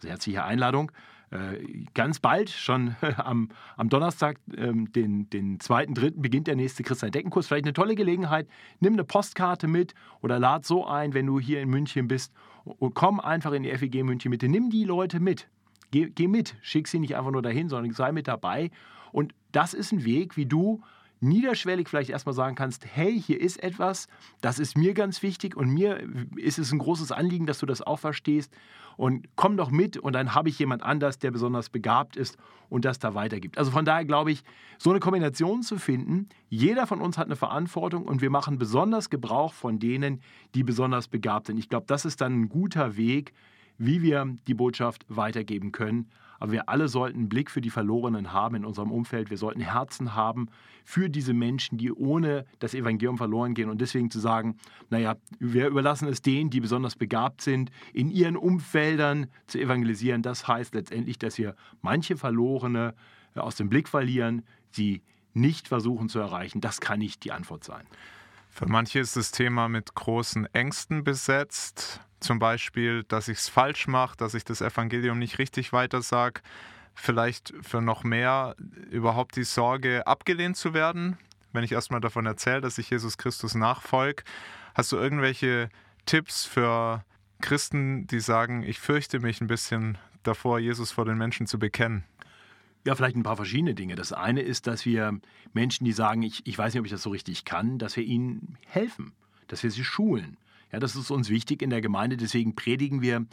Herzliche 0.04 0.44
Einladung. 0.44 0.92
Äh, 1.30 1.86
ganz 1.94 2.20
bald, 2.20 2.50
schon 2.50 2.94
am, 3.16 3.48
am 3.76 3.88
Donnerstag, 3.88 4.38
ähm, 4.54 4.92
den, 4.92 5.30
den 5.30 5.58
2.3. 5.58 6.20
beginnt 6.20 6.46
der 6.46 6.56
nächste 6.56 6.82
Christian 6.82 7.10
Deckenkurs. 7.10 7.46
Vielleicht 7.46 7.64
eine 7.64 7.72
tolle 7.72 7.94
Gelegenheit. 7.94 8.46
Nimm 8.80 8.92
eine 8.92 9.04
Postkarte 9.04 9.66
mit 9.66 9.94
oder 10.20 10.38
lad 10.38 10.66
so 10.66 10.86
ein, 10.86 11.14
wenn 11.14 11.26
du 11.26 11.40
hier 11.40 11.62
in 11.62 11.70
München 11.70 12.06
bist. 12.06 12.32
Und 12.64 12.94
komm 12.94 13.18
einfach 13.18 13.52
in 13.52 13.62
die 13.62 13.70
FEG 13.70 14.04
München 14.04 14.30
mit. 14.30 14.42
Nimm 14.42 14.70
die 14.70 14.84
Leute 14.84 15.20
mit. 15.20 15.48
Geh, 15.90 16.10
geh 16.10 16.28
mit. 16.28 16.54
Schick 16.60 16.86
sie 16.86 16.98
nicht 16.98 17.16
einfach 17.16 17.30
nur 17.30 17.42
dahin, 17.42 17.68
sondern 17.68 17.92
sei 17.94 18.12
mit 18.12 18.28
dabei. 18.28 18.70
Und 19.10 19.34
das 19.52 19.72
ist 19.72 19.92
ein 19.92 20.04
Weg, 20.04 20.36
wie 20.36 20.46
du 20.46 20.82
niederschwellig 21.22 21.88
vielleicht 21.88 22.10
erstmal 22.10 22.34
sagen 22.34 22.54
kannst, 22.54 22.84
hey, 22.86 23.20
hier 23.20 23.40
ist 23.40 23.62
etwas, 23.62 24.08
das 24.40 24.58
ist 24.58 24.76
mir 24.76 24.94
ganz 24.94 25.22
wichtig 25.22 25.56
und 25.56 25.70
mir 25.70 26.02
ist 26.36 26.58
es 26.58 26.72
ein 26.72 26.78
großes 26.78 27.12
Anliegen, 27.12 27.46
dass 27.46 27.58
du 27.58 27.66
das 27.66 27.82
auch 27.82 27.98
verstehst 27.98 28.52
und 28.96 29.28
komm 29.36 29.56
doch 29.56 29.70
mit 29.70 29.96
und 29.96 30.12
dann 30.12 30.34
habe 30.34 30.48
ich 30.48 30.58
jemand 30.58 30.82
anders, 30.82 31.18
der 31.18 31.30
besonders 31.30 31.70
begabt 31.70 32.16
ist 32.16 32.36
und 32.68 32.84
das 32.84 32.98
da 32.98 33.14
weitergibt. 33.14 33.58
Also 33.58 33.70
von 33.70 33.84
daher 33.84 34.04
glaube 34.04 34.32
ich, 34.32 34.42
so 34.78 34.90
eine 34.90 35.00
Kombination 35.00 35.62
zu 35.62 35.78
finden, 35.78 36.28
jeder 36.48 36.86
von 36.86 37.00
uns 37.00 37.18
hat 37.18 37.26
eine 37.26 37.36
Verantwortung 37.36 38.04
und 38.04 38.20
wir 38.20 38.30
machen 38.30 38.58
besonders 38.58 39.08
Gebrauch 39.08 39.52
von 39.54 39.78
denen, 39.78 40.20
die 40.54 40.64
besonders 40.64 41.08
begabt 41.08 41.46
sind. 41.46 41.58
Ich 41.58 41.68
glaube, 41.68 41.86
das 41.86 42.04
ist 42.04 42.20
dann 42.20 42.42
ein 42.42 42.48
guter 42.48 42.96
Weg, 42.96 43.32
wie 43.84 44.00
wir 44.00 44.36
die 44.46 44.54
Botschaft 44.54 45.04
weitergeben 45.08 45.72
können. 45.72 46.08
Aber 46.38 46.52
wir 46.52 46.68
alle 46.68 46.88
sollten 46.88 47.18
einen 47.18 47.28
Blick 47.28 47.50
für 47.50 47.60
die 47.60 47.70
Verlorenen 47.70 48.32
haben 48.32 48.56
in 48.56 48.64
unserem 48.64 48.92
Umfeld. 48.92 49.30
Wir 49.30 49.38
sollten 49.38 49.60
Herzen 49.60 50.14
haben 50.14 50.48
für 50.84 51.08
diese 51.08 51.34
Menschen, 51.34 51.78
die 51.78 51.92
ohne 51.92 52.46
das 52.58 52.74
Evangelium 52.74 53.16
verloren 53.16 53.54
gehen. 53.54 53.70
Und 53.70 53.80
deswegen 53.80 54.10
zu 54.10 54.20
sagen, 54.20 54.56
naja, 54.90 55.16
wir 55.38 55.66
überlassen 55.68 56.08
es 56.08 56.22
denen, 56.22 56.50
die 56.50 56.60
besonders 56.60 56.96
begabt 56.96 57.42
sind, 57.42 57.70
in 57.92 58.10
ihren 58.10 58.36
Umfeldern 58.36 59.26
zu 59.46 59.58
evangelisieren. 59.60 60.22
Das 60.22 60.46
heißt 60.46 60.74
letztendlich, 60.74 61.18
dass 61.18 61.38
wir 61.38 61.56
manche 61.80 62.16
Verlorene 62.16 62.94
äh, 63.34 63.40
aus 63.40 63.56
dem 63.56 63.68
Blick 63.68 63.88
verlieren, 63.88 64.42
sie 64.70 65.02
nicht 65.34 65.68
versuchen 65.68 66.08
zu 66.08 66.20
erreichen. 66.20 66.60
Das 66.60 66.80
kann 66.80 67.00
nicht 67.00 67.24
die 67.24 67.32
Antwort 67.32 67.64
sein. 67.64 67.86
Für 68.48 68.66
manche 68.66 69.00
ist 69.00 69.16
das 69.16 69.30
Thema 69.30 69.68
mit 69.68 69.94
großen 69.94 70.46
Ängsten 70.52 71.04
besetzt. 71.04 72.00
Zum 72.22 72.38
Beispiel, 72.38 73.02
dass 73.04 73.26
ich 73.26 73.38
es 73.38 73.48
falsch 73.48 73.88
mache, 73.88 74.16
dass 74.16 74.34
ich 74.34 74.44
das 74.44 74.60
Evangelium 74.60 75.18
nicht 75.18 75.38
richtig 75.38 75.72
weitersage. 75.72 76.40
Vielleicht 76.94 77.52
für 77.62 77.80
noch 77.80 78.04
mehr 78.04 78.54
überhaupt 78.90 79.34
die 79.34 79.44
Sorge, 79.44 80.06
abgelehnt 80.06 80.56
zu 80.56 80.72
werden, 80.72 81.18
wenn 81.52 81.64
ich 81.64 81.72
erstmal 81.72 82.00
davon 82.00 82.26
erzähle, 82.26 82.60
dass 82.60 82.78
ich 82.78 82.90
Jesus 82.90 83.18
Christus 83.18 83.56
nachfolge. 83.56 84.22
Hast 84.74 84.92
du 84.92 84.96
irgendwelche 84.96 85.68
Tipps 86.06 86.44
für 86.44 87.04
Christen, 87.40 88.06
die 88.06 88.20
sagen, 88.20 88.62
ich 88.62 88.78
fürchte 88.78 89.18
mich 89.18 89.40
ein 89.40 89.48
bisschen 89.48 89.98
davor, 90.22 90.60
Jesus 90.60 90.92
vor 90.92 91.04
den 91.04 91.18
Menschen 91.18 91.48
zu 91.48 91.58
bekennen? 91.58 92.04
Ja, 92.84 92.94
vielleicht 92.94 93.16
ein 93.16 93.24
paar 93.24 93.36
verschiedene 93.36 93.74
Dinge. 93.74 93.96
Das 93.96 94.12
eine 94.12 94.42
ist, 94.42 94.68
dass 94.68 94.86
wir 94.86 95.18
Menschen, 95.52 95.84
die 95.84 95.92
sagen, 95.92 96.22
ich, 96.22 96.46
ich 96.46 96.56
weiß 96.56 96.72
nicht, 96.72 96.80
ob 96.80 96.86
ich 96.86 96.92
das 96.92 97.02
so 97.02 97.10
richtig 97.10 97.44
kann, 97.44 97.78
dass 97.78 97.96
wir 97.96 98.04
ihnen 98.04 98.58
helfen, 98.66 99.12
dass 99.48 99.64
wir 99.64 99.72
sie 99.72 99.84
schulen. 99.84 100.36
Ja, 100.72 100.78
das 100.78 100.96
ist 100.96 101.10
uns 101.10 101.28
wichtig 101.28 101.62
in 101.62 101.70
der 101.70 101.80
Gemeinde. 101.80 102.16
Deswegen 102.16 102.54
predigen 102.54 103.02
wir, 103.02 103.26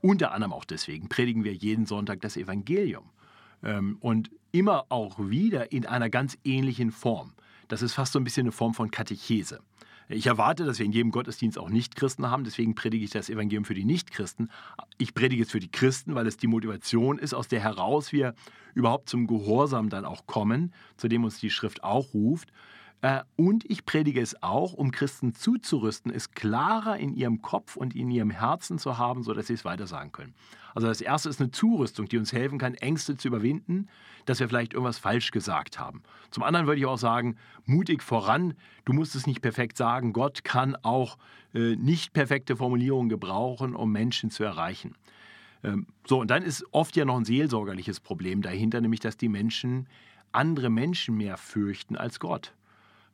unter 0.00 0.32
anderem 0.32 0.52
auch 0.52 0.64
deswegen, 0.64 1.08
predigen 1.08 1.44
wir 1.44 1.54
jeden 1.54 1.86
Sonntag 1.86 2.20
das 2.20 2.36
Evangelium. 2.36 3.10
Ähm, 3.62 3.96
und 4.00 4.30
immer 4.52 4.86
auch 4.90 5.18
wieder 5.18 5.72
in 5.72 5.86
einer 5.86 6.10
ganz 6.10 6.36
ähnlichen 6.44 6.90
Form. 6.92 7.32
Das 7.68 7.80
ist 7.80 7.94
fast 7.94 8.12
so 8.12 8.20
ein 8.20 8.24
bisschen 8.24 8.44
eine 8.44 8.52
Form 8.52 8.74
von 8.74 8.90
Katechese. 8.90 9.60
Ich 10.08 10.26
erwarte, 10.26 10.64
dass 10.64 10.78
wir 10.78 10.84
in 10.84 10.92
jedem 10.92 11.10
Gottesdienst 11.10 11.58
auch 11.58 11.70
Nichtchristen 11.70 12.30
haben, 12.30 12.44
deswegen 12.44 12.74
predige 12.74 13.04
ich 13.04 13.10
das 13.10 13.30
Evangelium 13.30 13.64
für 13.64 13.72
die 13.72 13.84
Nichtchristen. 13.84 14.50
Ich 14.98 15.14
predige 15.14 15.44
es 15.44 15.50
für 15.50 15.60
die 15.60 15.70
Christen, 15.70 16.14
weil 16.14 16.26
es 16.26 16.36
die 16.36 16.48
Motivation 16.48 17.18
ist, 17.18 17.32
aus 17.32 17.48
der 17.48 17.60
heraus 17.60 18.12
wir 18.12 18.34
überhaupt 18.74 19.08
zum 19.08 19.26
Gehorsam 19.26 19.88
dann 19.88 20.04
auch 20.04 20.26
kommen, 20.26 20.74
zu 20.96 21.08
dem 21.08 21.24
uns 21.24 21.38
die 21.38 21.50
Schrift 21.50 21.82
auch 21.82 22.12
ruft. 22.12 22.52
Äh, 23.02 23.22
und 23.36 23.68
ich 23.68 23.84
predige 23.84 24.20
es 24.20 24.42
auch, 24.42 24.72
um 24.72 24.92
Christen 24.92 25.34
zuzurüsten, 25.34 26.10
es 26.10 26.30
klarer 26.30 26.96
in 26.96 27.14
ihrem 27.14 27.42
Kopf 27.42 27.76
und 27.76 27.94
in 27.94 28.10
ihrem 28.10 28.30
Herzen 28.30 28.78
zu 28.78 28.96
haben, 28.96 29.22
sodass 29.24 29.48
sie 29.48 29.54
es 29.54 29.64
weiter 29.64 29.86
sagen 29.86 30.12
können. 30.12 30.34
Also 30.74 30.88
das 30.88 31.00
Erste 31.00 31.28
ist 31.28 31.40
eine 31.40 31.50
Zurüstung, 31.50 32.08
die 32.08 32.16
uns 32.16 32.32
helfen 32.32 32.58
kann, 32.58 32.74
Ängste 32.74 33.16
zu 33.16 33.28
überwinden, 33.28 33.88
dass 34.24 34.40
wir 34.40 34.48
vielleicht 34.48 34.72
irgendwas 34.72 34.98
falsch 34.98 35.32
gesagt 35.32 35.78
haben. 35.78 36.02
Zum 36.30 36.44
anderen 36.44 36.66
würde 36.66 36.78
ich 36.78 36.86
auch 36.86 36.96
sagen, 36.96 37.36
mutig 37.66 38.02
voran. 38.02 38.54
Du 38.84 38.92
musst 38.92 39.14
es 39.14 39.26
nicht 39.26 39.42
perfekt 39.42 39.76
sagen. 39.76 40.12
Gott 40.12 40.44
kann 40.44 40.76
auch 40.76 41.18
äh, 41.54 41.76
nicht 41.76 42.12
perfekte 42.12 42.56
Formulierungen 42.56 43.08
gebrauchen, 43.08 43.74
um 43.74 43.90
Menschen 43.92 44.30
zu 44.30 44.44
erreichen. 44.44 44.94
Ähm, 45.64 45.88
so, 46.06 46.20
und 46.20 46.30
dann 46.30 46.42
ist 46.42 46.64
oft 46.70 46.96
ja 46.96 47.04
noch 47.04 47.16
ein 47.16 47.24
seelsorgerliches 47.24 48.00
Problem 48.00 48.42
dahinter, 48.42 48.80
nämlich 48.80 49.00
dass 49.00 49.16
die 49.16 49.28
Menschen 49.28 49.88
andere 50.30 50.70
Menschen 50.70 51.16
mehr 51.16 51.36
fürchten 51.36 51.96
als 51.96 52.20
Gott. 52.20 52.54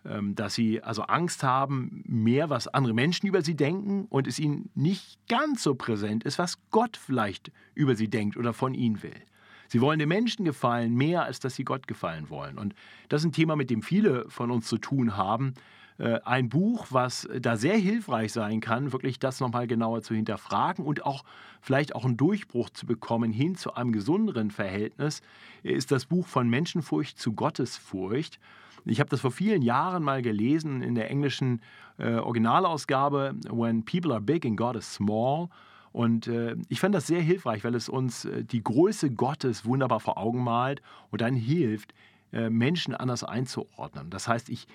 Ähm, 0.05 0.35
dass 0.37 0.55
sie 0.55 0.83
also 0.83 1.03
Angst 1.03 1.43
haben, 1.43 2.05
mehr, 2.07 2.51
was 2.51 2.69
andere 2.69 2.95
Menschen 2.95 3.27
über 3.27 3.43
sie 3.43 3.57
denken 3.57 4.07
und 4.09 4.27
es 4.29 4.39
ihnen 4.39 4.71
nicht 4.75 5.19
ganz 5.29 5.63
so 5.63 5.75
präsent 5.75 6.25
ist, 6.25 6.39
was 6.39 6.59
Gott 6.71 6.97
vielleicht 6.97 7.51
über 7.75 7.97
sie 7.97 8.09
denkt 8.09 8.37
oder 8.37 8.53
von 8.53 8.75
ihnen 8.75 9.03
will. 9.03 9.21
Sie 9.67 9.81
wollen 9.81 9.99
den 9.99 10.09
Menschen 10.09 10.45
gefallen, 10.45 10.95
mehr 10.95 11.25
als 11.25 11.41
dass 11.41 11.57
sie 11.57 11.65
Gott 11.65 11.87
gefallen 11.89 12.31
wollen. 12.31 12.59
Und 12.59 12.75
das 13.09 13.23
ist 13.23 13.27
ein 13.27 13.33
Thema, 13.33 13.57
mit 13.57 13.71
dem 13.71 13.83
viele 13.83 14.29
von 14.31 14.51
uns 14.51 14.67
zu 14.67 14.79
tun 14.79 15.17
haben. 15.17 15.55
Äh, 15.99 16.21
ein 16.25 16.49
Buch, 16.49 16.87
was 16.91 17.29
da 17.39 17.57
sehr 17.57 17.77
hilfreich 17.77 18.33
sein 18.33 18.61
kann, 18.61 18.93
wirklich 18.93 19.19
das 19.19 19.41
nochmal 19.41 19.67
genauer 19.67 20.03
zu 20.03 20.15
hinterfragen 20.15 20.85
und 20.85 21.05
auch 21.05 21.25
vielleicht 21.61 21.95
auch 21.95 22.05
einen 22.05 22.17
Durchbruch 22.17 22.71
zu 22.71 22.87
bekommen 22.87 23.33
hin 23.33 23.57
zu 23.57 23.75
einem 23.75 23.93
gesunderen 23.93 24.51
Verhältnis, 24.51 25.23
ist 25.65 25.91
das 25.91 26.07
Buch 26.07 26.27
von 26.27 26.49
Menschenfurcht 26.49 27.19
zu 27.19 27.33
Gottesfurcht. 27.33 28.39
Ich 28.85 29.01
habe 29.01 29.11
das 29.11 29.21
vor 29.21 29.31
vielen 29.31 29.63
Jahren 29.63 30.03
mal 30.03 30.23
gelesen 30.23 30.83
in 30.83 30.95
der 30.95 31.11
englischen 31.11 31.61
äh, 31.99 32.15
Originalausgabe 32.15 33.35
When 33.51 33.85
People 33.85 34.13
Are 34.13 34.21
Big 34.21 34.47
and 34.47 34.57
God 34.57 34.77
is 34.77 34.95
Small. 34.95 35.49
Und 35.93 36.27
äh, 36.27 36.57
ich 36.69 36.81
fand 36.81 36.95
das 36.95 37.07
sehr 37.07 37.21
hilfreich, 37.21 37.65
weil 37.65 37.75
es 37.75 37.89
uns 37.89 38.25
äh, 38.25 38.45
die 38.45 38.63
Größe 38.63 39.11
Gottes 39.11 39.65
wunderbar 39.65 40.01
vor 40.01 40.19
Augen 40.19 40.43
malt 40.43 40.83
und 41.11 41.21
dann 41.21 41.35
hilft, 41.35 41.95
äh, 42.33 42.51
Menschen 42.51 42.95
anders 42.95 43.25
einzuordnen. 43.25 44.11
Das 44.11 44.29
heißt, 44.29 44.49
ich, 44.51 44.67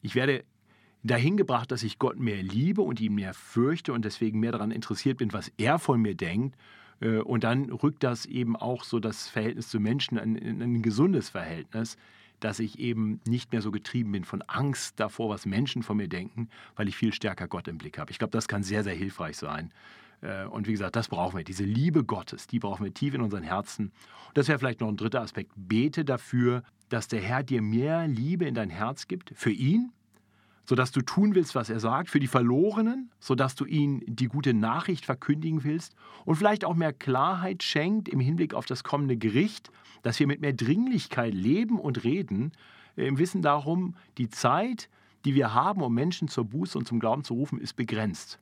ich 0.00 0.14
werde 0.14 0.44
dahin 1.02 1.36
gebracht, 1.36 1.70
dass 1.70 1.82
ich 1.82 1.98
Gott 1.98 2.18
mehr 2.18 2.42
liebe 2.42 2.80
und 2.82 3.00
ihn 3.00 3.14
mehr 3.14 3.34
fürchte 3.34 3.92
und 3.92 4.04
deswegen 4.04 4.40
mehr 4.40 4.52
daran 4.52 4.70
interessiert 4.70 5.18
bin, 5.18 5.32
was 5.32 5.52
er 5.56 5.78
von 5.78 6.00
mir 6.00 6.14
denkt. 6.14 6.56
Äh, 7.00 7.18
und 7.18 7.44
dann 7.44 7.70
rückt 7.70 8.02
das 8.02 8.26
eben 8.26 8.56
auch 8.56 8.84
so 8.84 8.98
das 8.98 9.28
Verhältnis 9.28 9.68
zu 9.68 9.80
Menschen 9.80 10.16
in, 10.16 10.36
in 10.36 10.62
ein 10.62 10.82
gesundes 10.82 11.28
Verhältnis 11.28 11.96
dass 12.44 12.58
ich 12.58 12.78
eben 12.78 13.20
nicht 13.26 13.52
mehr 13.52 13.62
so 13.62 13.70
getrieben 13.70 14.12
bin 14.12 14.24
von 14.24 14.42
Angst 14.42 14.98
davor, 14.98 15.28
was 15.28 15.46
Menschen 15.46 15.82
von 15.82 15.96
mir 15.96 16.08
denken, 16.08 16.48
weil 16.76 16.88
ich 16.88 16.96
viel 16.96 17.12
stärker 17.12 17.46
Gott 17.46 17.68
im 17.68 17.78
Blick 17.78 17.98
habe. 17.98 18.10
Ich 18.10 18.18
glaube, 18.18 18.32
das 18.32 18.48
kann 18.48 18.62
sehr, 18.62 18.82
sehr 18.82 18.94
hilfreich 18.94 19.36
sein. 19.36 19.72
Äh, 20.22 20.44
und 20.46 20.66
wie 20.66 20.72
gesagt, 20.72 20.96
das 20.96 21.08
brauchen 21.08 21.36
wir. 21.36 21.44
Diese 21.44 21.64
Liebe 21.64 22.04
Gottes, 22.04 22.46
die 22.46 22.58
brauchen 22.58 22.84
wir 22.84 22.92
tief 22.92 23.14
in 23.14 23.20
unseren 23.20 23.44
Herzen. 23.44 23.92
Und 24.28 24.38
das 24.38 24.48
wäre 24.48 24.58
vielleicht 24.58 24.80
noch 24.80 24.88
ein 24.88 24.96
dritter 24.96 25.20
Aspekt. 25.20 25.52
Bete 25.54 26.04
dafür, 26.04 26.62
dass 26.88 27.08
der 27.08 27.20
Herr 27.20 27.42
dir 27.42 27.62
mehr 27.62 28.06
Liebe 28.08 28.44
in 28.44 28.54
dein 28.54 28.70
Herz 28.70 29.06
gibt, 29.06 29.32
für 29.34 29.50
ihn, 29.50 29.92
sodass 30.72 30.90
du 30.90 31.02
tun 31.02 31.34
willst, 31.34 31.54
was 31.54 31.68
er 31.68 31.80
sagt, 31.80 32.08
für 32.08 32.18
die 32.18 32.26
Verlorenen, 32.26 33.10
sodass 33.20 33.54
du 33.54 33.66
ihnen 33.66 34.00
die 34.06 34.24
gute 34.24 34.54
Nachricht 34.54 35.04
verkündigen 35.04 35.64
willst 35.64 35.94
und 36.24 36.36
vielleicht 36.36 36.64
auch 36.64 36.74
mehr 36.74 36.94
Klarheit 36.94 37.62
schenkt 37.62 38.08
im 38.08 38.20
Hinblick 38.20 38.54
auf 38.54 38.64
das 38.64 38.82
kommende 38.82 39.18
Gericht, 39.18 39.70
dass 40.02 40.18
wir 40.18 40.26
mit 40.26 40.40
mehr 40.40 40.54
Dringlichkeit 40.54 41.34
leben 41.34 41.78
und 41.78 42.04
reden, 42.04 42.52
äh, 42.96 43.06
im 43.06 43.18
Wissen 43.18 43.42
darum, 43.42 43.96
die 44.16 44.30
Zeit, 44.30 44.88
die 45.26 45.34
wir 45.34 45.52
haben, 45.52 45.82
um 45.82 45.92
Menschen 45.92 46.28
zur 46.28 46.46
Buße 46.46 46.78
und 46.78 46.88
zum 46.88 47.00
Glauben 47.00 47.22
zu 47.22 47.34
rufen, 47.34 47.60
ist 47.60 47.76
begrenzt. 47.76 48.38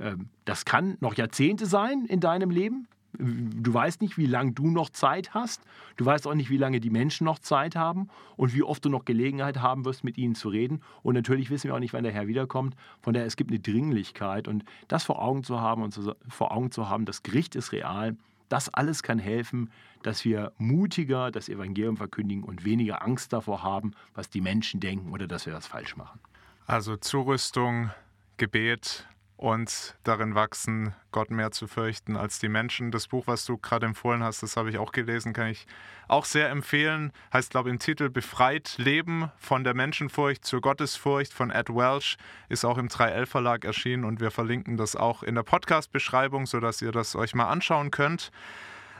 Ähm, 0.00 0.30
das 0.46 0.64
kann 0.64 0.96
noch 1.00 1.12
Jahrzehnte 1.12 1.66
sein 1.66 2.06
in 2.06 2.20
deinem 2.20 2.48
Leben, 2.48 2.88
Du 3.18 3.72
weißt 3.72 4.00
nicht, 4.00 4.18
wie 4.18 4.26
lange 4.26 4.52
du 4.52 4.70
noch 4.70 4.90
Zeit 4.90 5.34
hast. 5.34 5.62
Du 5.96 6.04
weißt 6.04 6.26
auch 6.26 6.34
nicht, 6.34 6.50
wie 6.50 6.56
lange 6.56 6.80
die 6.80 6.90
Menschen 6.90 7.24
noch 7.24 7.38
Zeit 7.38 7.76
haben 7.76 8.08
und 8.36 8.54
wie 8.54 8.62
oft 8.62 8.84
du 8.84 8.88
noch 8.88 9.04
Gelegenheit 9.04 9.60
haben 9.60 9.84
wirst, 9.84 10.04
mit 10.04 10.18
ihnen 10.18 10.34
zu 10.34 10.48
reden. 10.48 10.82
Und 11.02 11.14
natürlich 11.14 11.50
wissen 11.50 11.68
wir 11.68 11.74
auch 11.74 11.80
nicht, 11.80 11.92
wann 11.92 12.04
der 12.04 12.12
Herr 12.12 12.26
wiederkommt. 12.26 12.74
Von 13.00 13.14
daher, 13.14 13.26
es 13.26 13.36
gibt 13.36 13.50
eine 13.50 13.60
Dringlichkeit. 13.60 14.48
Und 14.48 14.64
das 14.88 15.04
vor 15.04 15.22
Augen 15.22 15.44
zu 15.44 15.60
haben 15.60 15.82
und 15.82 15.92
zu, 15.92 16.14
vor 16.28 16.52
Augen 16.52 16.70
zu 16.70 16.88
haben, 16.88 17.04
das 17.04 17.22
Gericht 17.22 17.54
ist 17.54 17.72
real, 17.72 18.16
das 18.48 18.68
alles 18.68 19.02
kann 19.02 19.18
helfen, 19.18 19.70
dass 20.02 20.24
wir 20.24 20.52
mutiger 20.58 21.30
das 21.30 21.48
Evangelium 21.48 21.96
verkündigen 21.96 22.44
und 22.44 22.64
weniger 22.64 23.02
Angst 23.02 23.32
davor 23.32 23.62
haben, 23.62 23.92
was 24.14 24.28
die 24.28 24.40
Menschen 24.40 24.80
denken 24.80 25.12
oder 25.12 25.26
dass 25.26 25.46
wir 25.46 25.52
das 25.52 25.66
falsch 25.66 25.96
machen. 25.96 26.20
Also 26.66 26.96
Zurüstung, 26.96 27.90
Gebet, 28.36 29.06
und 29.36 29.96
darin 30.04 30.34
wachsen, 30.34 30.94
Gott 31.10 31.30
mehr 31.30 31.50
zu 31.50 31.66
fürchten 31.66 32.16
als 32.16 32.38
die 32.38 32.48
Menschen. 32.48 32.90
Das 32.90 33.08
Buch, 33.08 33.26
was 33.26 33.44
du 33.44 33.58
gerade 33.58 33.86
empfohlen 33.86 34.22
hast, 34.22 34.42
das 34.42 34.56
habe 34.56 34.70
ich 34.70 34.78
auch 34.78 34.92
gelesen, 34.92 35.32
kann 35.32 35.48
ich 35.48 35.66
auch 36.08 36.24
sehr 36.24 36.50
empfehlen. 36.50 37.12
Heißt, 37.32 37.50
glaube 37.50 37.68
ich, 37.68 37.72
im 37.72 37.78
Titel 37.78 38.10
Befreit 38.10 38.74
Leben 38.78 39.30
von 39.36 39.64
der 39.64 39.74
Menschenfurcht 39.74 40.44
zur 40.44 40.60
Gottesfurcht 40.60 41.32
von 41.32 41.50
Ed 41.50 41.68
Welsh, 41.68 42.16
ist 42.48 42.64
auch 42.64 42.78
im 42.78 42.88
3L 42.88 43.26
Verlag 43.26 43.64
erschienen 43.64 44.04
und 44.04 44.20
wir 44.20 44.30
verlinken 44.30 44.76
das 44.76 44.94
auch 44.96 45.22
in 45.22 45.34
der 45.34 45.42
Podcast-Beschreibung, 45.42 46.46
sodass 46.46 46.80
ihr 46.80 46.92
das 46.92 47.16
euch 47.16 47.34
mal 47.34 47.48
anschauen 47.48 47.90
könnt. 47.90 48.30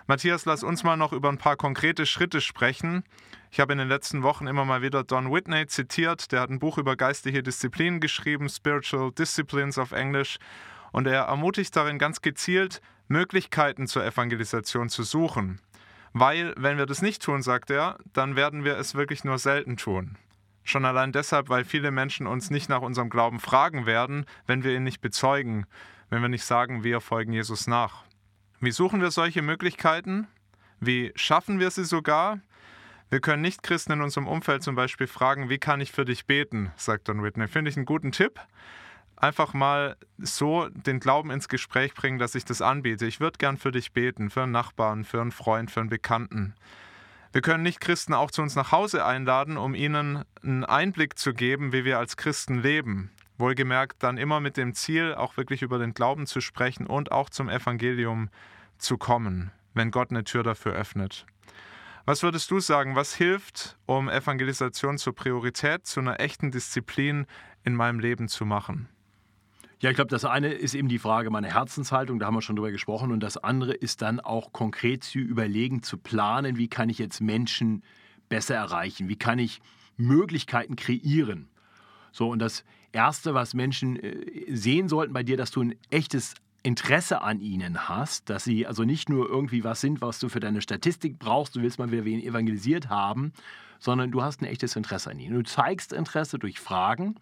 Matthias, 0.06 0.44
lass 0.44 0.62
uns 0.62 0.84
mal 0.84 0.96
noch 0.96 1.14
über 1.14 1.30
ein 1.30 1.38
paar 1.38 1.56
konkrete 1.56 2.04
Schritte 2.04 2.42
sprechen. 2.42 3.04
Ich 3.54 3.60
habe 3.60 3.72
in 3.72 3.78
den 3.78 3.86
letzten 3.86 4.24
Wochen 4.24 4.48
immer 4.48 4.64
mal 4.64 4.82
wieder 4.82 5.04
Don 5.04 5.32
Whitney 5.32 5.68
zitiert. 5.68 6.32
Der 6.32 6.40
hat 6.40 6.50
ein 6.50 6.58
Buch 6.58 6.76
über 6.76 6.96
geistliche 6.96 7.40
Disziplinen 7.40 8.00
geschrieben, 8.00 8.48
Spiritual 8.48 9.12
Disciplines 9.12 9.78
auf 9.78 9.92
Englisch. 9.92 10.38
Und 10.90 11.06
er 11.06 11.26
ermutigt 11.26 11.76
darin 11.76 12.00
ganz 12.00 12.20
gezielt, 12.20 12.80
Möglichkeiten 13.06 13.86
zur 13.86 14.04
Evangelisation 14.04 14.88
zu 14.88 15.04
suchen. 15.04 15.60
Weil, 16.12 16.52
wenn 16.56 16.78
wir 16.78 16.86
das 16.86 17.00
nicht 17.00 17.22
tun, 17.22 17.42
sagt 17.42 17.70
er, 17.70 17.98
dann 18.12 18.34
werden 18.34 18.64
wir 18.64 18.76
es 18.76 18.96
wirklich 18.96 19.22
nur 19.22 19.38
selten 19.38 19.76
tun. 19.76 20.18
Schon 20.64 20.84
allein 20.84 21.12
deshalb, 21.12 21.48
weil 21.48 21.64
viele 21.64 21.92
Menschen 21.92 22.26
uns 22.26 22.50
nicht 22.50 22.68
nach 22.68 22.82
unserem 22.82 23.08
Glauben 23.08 23.38
fragen 23.38 23.86
werden, 23.86 24.26
wenn 24.48 24.64
wir 24.64 24.74
ihn 24.74 24.82
nicht 24.82 25.00
bezeugen, 25.00 25.64
wenn 26.10 26.22
wir 26.22 26.28
nicht 26.28 26.44
sagen, 26.44 26.82
wir 26.82 27.00
folgen 27.00 27.32
Jesus 27.32 27.68
nach. 27.68 28.02
Wie 28.58 28.72
suchen 28.72 29.00
wir 29.00 29.12
solche 29.12 29.42
Möglichkeiten? 29.42 30.26
Wie 30.80 31.12
schaffen 31.14 31.60
wir 31.60 31.70
sie 31.70 31.84
sogar? 31.84 32.40
Wir 33.10 33.20
können 33.20 33.42
Nicht-Christen 33.42 33.92
in 33.92 34.02
unserem 34.02 34.26
Umfeld 34.26 34.62
zum 34.62 34.74
Beispiel 34.74 35.06
fragen, 35.06 35.48
wie 35.48 35.58
kann 35.58 35.80
ich 35.80 35.92
für 35.92 36.04
dich 36.04 36.26
beten, 36.26 36.72
sagt 36.76 37.08
Don 37.08 37.22
Whitney. 37.22 37.46
Finde 37.48 37.70
ich 37.70 37.76
einen 37.76 37.86
guten 37.86 38.12
Tipp. 38.12 38.40
Einfach 39.16 39.54
mal 39.54 39.96
so 40.18 40.68
den 40.70 41.00
Glauben 41.00 41.30
ins 41.30 41.48
Gespräch 41.48 41.94
bringen, 41.94 42.18
dass 42.18 42.34
ich 42.34 42.44
das 42.44 42.60
anbiete. 42.60 43.06
Ich 43.06 43.20
würde 43.20 43.38
gern 43.38 43.56
für 43.56 43.70
dich 43.70 43.92
beten, 43.92 44.30
für 44.30 44.42
einen 44.42 44.52
Nachbarn, 44.52 45.04
für 45.04 45.20
einen 45.20 45.30
Freund, 45.30 45.70
für 45.70 45.80
einen 45.80 45.90
Bekannten. 45.90 46.54
Wir 47.32 47.40
können 47.40 47.62
Nicht-Christen 47.62 48.14
auch 48.14 48.30
zu 48.30 48.42
uns 48.42 48.54
nach 48.54 48.70
Hause 48.70 49.04
einladen, 49.04 49.56
um 49.56 49.74
ihnen 49.74 50.24
einen 50.42 50.64
Einblick 50.64 51.18
zu 51.18 51.34
geben, 51.34 51.72
wie 51.72 51.84
wir 51.84 51.98
als 51.98 52.16
Christen 52.16 52.60
leben. 52.60 53.10
Wohlgemerkt 53.38 54.02
dann 54.02 54.18
immer 54.18 54.40
mit 54.40 54.56
dem 54.56 54.74
Ziel, 54.74 55.14
auch 55.14 55.36
wirklich 55.36 55.62
über 55.62 55.78
den 55.78 55.94
Glauben 55.94 56.26
zu 56.26 56.40
sprechen 56.40 56.86
und 56.86 57.10
auch 57.10 57.30
zum 57.30 57.48
Evangelium 57.48 58.30
zu 58.78 58.98
kommen, 58.98 59.50
wenn 59.72 59.90
Gott 59.90 60.10
eine 60.10 60.22
Tür 60.22 60.44
dafür 60.44 60.74
öffnet. 60.74 61.26
Was 62.06 62.22
würdest 62.22 62.50
du 62.50 62.60
sagen, 62.60 62.96
was 62.96 63.14
hilft, 63.14 63.78
um 63.86 64.10
Evangelisation 64.10 64.98
zur 64.98 65.14
Priorität, 65.14 65.86
zu 65.86 66.00
einer 66.00 66.20
echten 66.20 66.50
Disziplin 66.50 67.24
in 67.64 67.74
meinem 67.74 67.98
Leben 67.98 68.28
zu 68.28 68.44
machen? 68.44 68.90
Ja, 69.80 69.88
ich 69.88 69.96
glaube, 69.96 70.10
das 70.10 70.26
eine 70.26 70.52
ist 70.52 70.74
eben 70.74 70.88
die 70.88 70.98
Frage 70.98 71.30
meiner 71.30 71.48
Herzenshaltung, 71.48 72.18
da 72.18 72.26
haben 72.26 72.34
wir 72.34 72.42
schon 72.42 72.56
drüber 72.56 72.72
gesprochen. 72.72 73.10
Und 73.10 73.20
das 73.20 73.38
andere 73.38 73.72
ist 73.72 74.02
dann 74.02 74.20
auch 74.20 74.52
konkret 74.52 75.02
zu 75.02 75.18
überlegen, 75.18 75.82
zu 75.82 75.96
planen, 75.96 76.58
wie 76.58 76.68
kann 76.68 76.90
ich 76.90 76.98
jetzt 76.98 77.22
Menschen 77.22 77.82
besser 78.28 78.54
erreichen? 78.54 79.08
Wie 79.08 79.16
kann 79.16 79.38
ich 79.38 79.62
Möglichkeiten 79.96 80.76
kreieren? 80.76 81.48
So, 82.12 82.28
und 82.28 82.38
das 82.38 82.64
Erste, 82.92 83.32
was 83.32 83.54
Menschen 83.54 83.96
äh, 83.96 84.54
sehen 84.54 84.88
sollten 84.90 85.14
bei 85.14 85.22
dir, 85.22 85.38
dass 85.38 85.50
du 85.50 85.62
ein 85.62 85.74
echtes 85.88 86.34
Interesse 86.64 87.20
an 87.20 87.40
ihnen 87.40 87.88
hast, 87.90 88.30
dass 88.30 88.42
sie 88.42 88.66
also 88.66 88.84
nicht 88.84 89.10
nur 89.10 89.28
irgendwie 89.28 89.64
was 89.64 89.82
sind, 89.82 90.00
was 90.00 90.18
du 90.18 90.30
für 90.30 90.40
deine 90.40 90.62
Statistik 90.62 91.18
brauchst, 91.18 91.54
du 91.54 91.62
willst 91.62 91.78
mal 91.78 91.92
wieder 91.92 92.06
wen 92.06 92.20
evangelisiert 92.20 92.88
haben, 92.88 93.34
sondern 93.78 94.10
du 94.10 94.22
hast 94.22 94.40
ein 94.40 94.46
echtes 94.46 94.74
Interesse 94.74 95.10
an 95.10 95.18
ihnen. 95.18 95.34
Du 95.34 95.44
zeigst 95.44 95.92
Interesse 95.92 96.38
durch 96.38 96.58
Fragen 96.58 97.16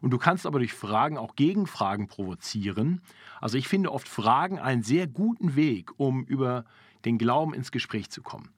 und 0.00 0.12
du 0.12 0.18
kannst 0.18 0.46
aber 0.46 0.60
durch 0.60 0.72
Fragen 0.72 1.18
auch 1.18 1.36
Gegenfragen 1.36 2.08
provozieren. 2.08 3.02
Also 3.38 3.58
ich 3.58 3.68
finde 3.68 3.92
oft 3.92 4.08
Fragen 4.08 4.58
einen 4.58 4.82
sehr 4.82 5.06
guten 5.06 5.56
Weg, 5.56 5.90
um 5.98 6.24
über 6.24 6.64
den 7.04 7.18
Glauben 7.18 7.52
ins 7.52 7.72
Gespräch 7.72 8.08
zu 8.08 8.22
kommen. 8.22 8.48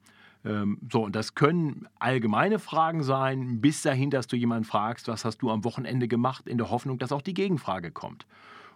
Ähm, 0.45 0.77
so, 0.89 1.03
und 1.03 1.17
das 1.17 1.35
können 1.35 1.89
allgemeine 1.99 2.59
Fragen 2.59 3.03
sein, 3.03 3.59
bis 3.59 3.81
dahin, 3.81 4.09
dass 4.09 4.27
du 4.27 4.37
jemanden 4.37 4.63
fragst, 4.63 5.09
was 5.09 5.25
hast 5.25 5.39
du 5.39 5.51
am 5.51 5.65
Wochenende 5.65 6.07
gemacht, 6.07 6.47
in 6.47 6.57
der 6.57 6.69
Hoffnung, 6.69 6.97
dass 6.97 7.11
auch 7.11 7.21
die 7.21 7.33
Gegenfrage 7.33 7.91
kommt. 7.91 8.25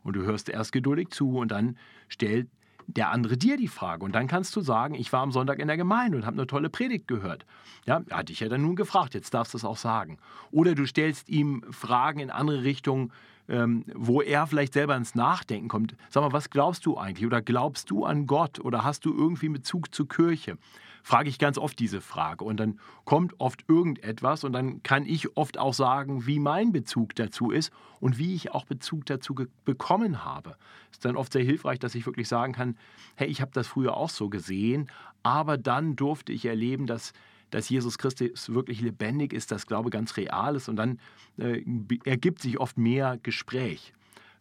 Und 0.03 0.15
du 0.15 0.23
hörst 0.23 0.49
erst 0.49 0.71
geduldig 0.71 1.09
zu 1.09 1.37
und 1.37 1.51
dann 1.51 1.77
stellt 2.07 2.47
der 2.87 3.11
andere 3.11 3.37
dir 3.37 3.57
die 3.57 3.67
Frage. 3.67 4.03
Und 4.03 4.13
dann 4.13 4.27
kannst 4.27 4.55
du 4.55 4.61
sagen, 4.61 4.95
ich 4.95 5.11
war 5.13 5.21
am 5.21 5.31
Sonntag 5.31 5.59
in 5.59 5.67
der 5.67 5.77
Gemeinde 5.77 6.17
und 6.17 6.25
habe 6.25 6.37
eine 6.37 6.47
tolle 6.47 6.69
Predigt 6.69 7.07
gehört. 7.07 7.45
Ja, 7.85 8.01
hatte 8.11 8.33
ich 8.33 8.41
ja 8.41 8.49
dann 8.49 8.61
nun 8.61 8.75
gefragt, 8.75 9.13
jetzt 9.13 9.33
darfst 9.33 9.53
du 9.53 9.57
es 9.57 9.65
auch 9.65 9.77
sagen. 9.77 10.17
Oder 10.51 10.75
du 10.75 10.85
stellst 10.85 11.29
ihm 11.29 11.63
Fragen 11.71 12.19
in 12.19 12.29
andere 12.29 12.63
Richtungen, 12.63 13.11
ähm, 13.49 13.83
wo 13.93 14.21
er 14.21 14.47
vielleicht 14.47 14.73
selber 14.73 14.95
ins 14.95 15.15
Nachdenken 15.15 15.67
kommt. 15.67 15.95
Sag 16.09 16.23
mal, 16.23 16.33
was 16.33 16.49
glaubst 16.49 16.85
du 16.85 16.97
eigentlich? 16.97 17.25
Oder 17.25 17.41
glaubst 17.41 17.89
du 17.89 18.05
an 18.05 18.25
Gott? 18.25 18.59
Oder 18.59 18.83
hast 18.83 19.05
du 19.05 19.13
irgendwie 19.13 19.49
Bezug 19.49 19.93
zur 19.93 20.07
Kirche? 20.07 20.57
Frage 21.03 21.29
ich 21.29 21.37
ganz 21.37 21.57
oft 21.57 21.77
diese 21.77 22.01
Frage. 22.01 22.45
Und 22.45 22.57
dann 22.57 22.79
kommt 23.03 23.39
oft 23.39 23.65
irgendetwas 23.67 24.43
und 24.43 24.53
dann 24.53 24.81
kann 24.81 25.05
ich 25.05 25.37
oft 25.37 25.59
auch 25.59 25.73
sagen, 25.73 26.25
wie 26.25 26.39
mein 26.39 26.71
Bezug 26.71 27.13
dazu 27.15 27.51
ist 27.51 27.71
und 27.99 28.17
wie 28.17 28.33
ich 28.33 28.51
auch 28.51 28.65
Bezug 28.65 29.05
dazu 29.05 29.35
bekommen 29.65 30.23
habe. 30.23 30.55
Ist 30.91 31.05
dann 31.05 31.17
oft 31.17 31.33
sehr 31.33 31.43
hilfreich, 31.43 31.77
dass 31.77 31.93
ich 31.93 32.05
wirklich 32.05 32.27
sagen 32.27 32.53
kann, 32.53 32.77
hey, 33.15 33.27
ich 33.27 33.41
habe 33.41 33.51
das 33.53 33.67
früher 33.67 33.97
auch 33.97 34.09
so 34.09 34.29
gesehen, 34.29 34.89
aber 35.21 35.57
dann 35.57 35.95
durfte 35.95 36.31
ich 36.31 36.45
erleben, 36.45 36.87
dass 36.87 37.13
dass 37.51 37.69
Jesus 37.69 37.99
Christus 37.99 38.51
wirklich 38.51 38.81
lebendig 38.81 39.31
ist, 39.31 39.51
dass 39.51 39.67
Glaube 39.67 39.91
ganz 39.91 40.17
real 40.17 40.55
ist 40.55 40.69
und 40.69 40.75
dann 40.75 40.99
äh, 41.37 41.61
ergibt 42.03 42.41
sich 42.41 42.59
oft 42.59 42.79
mehr 42.79 43.19
Gespräch. 43.21 43.93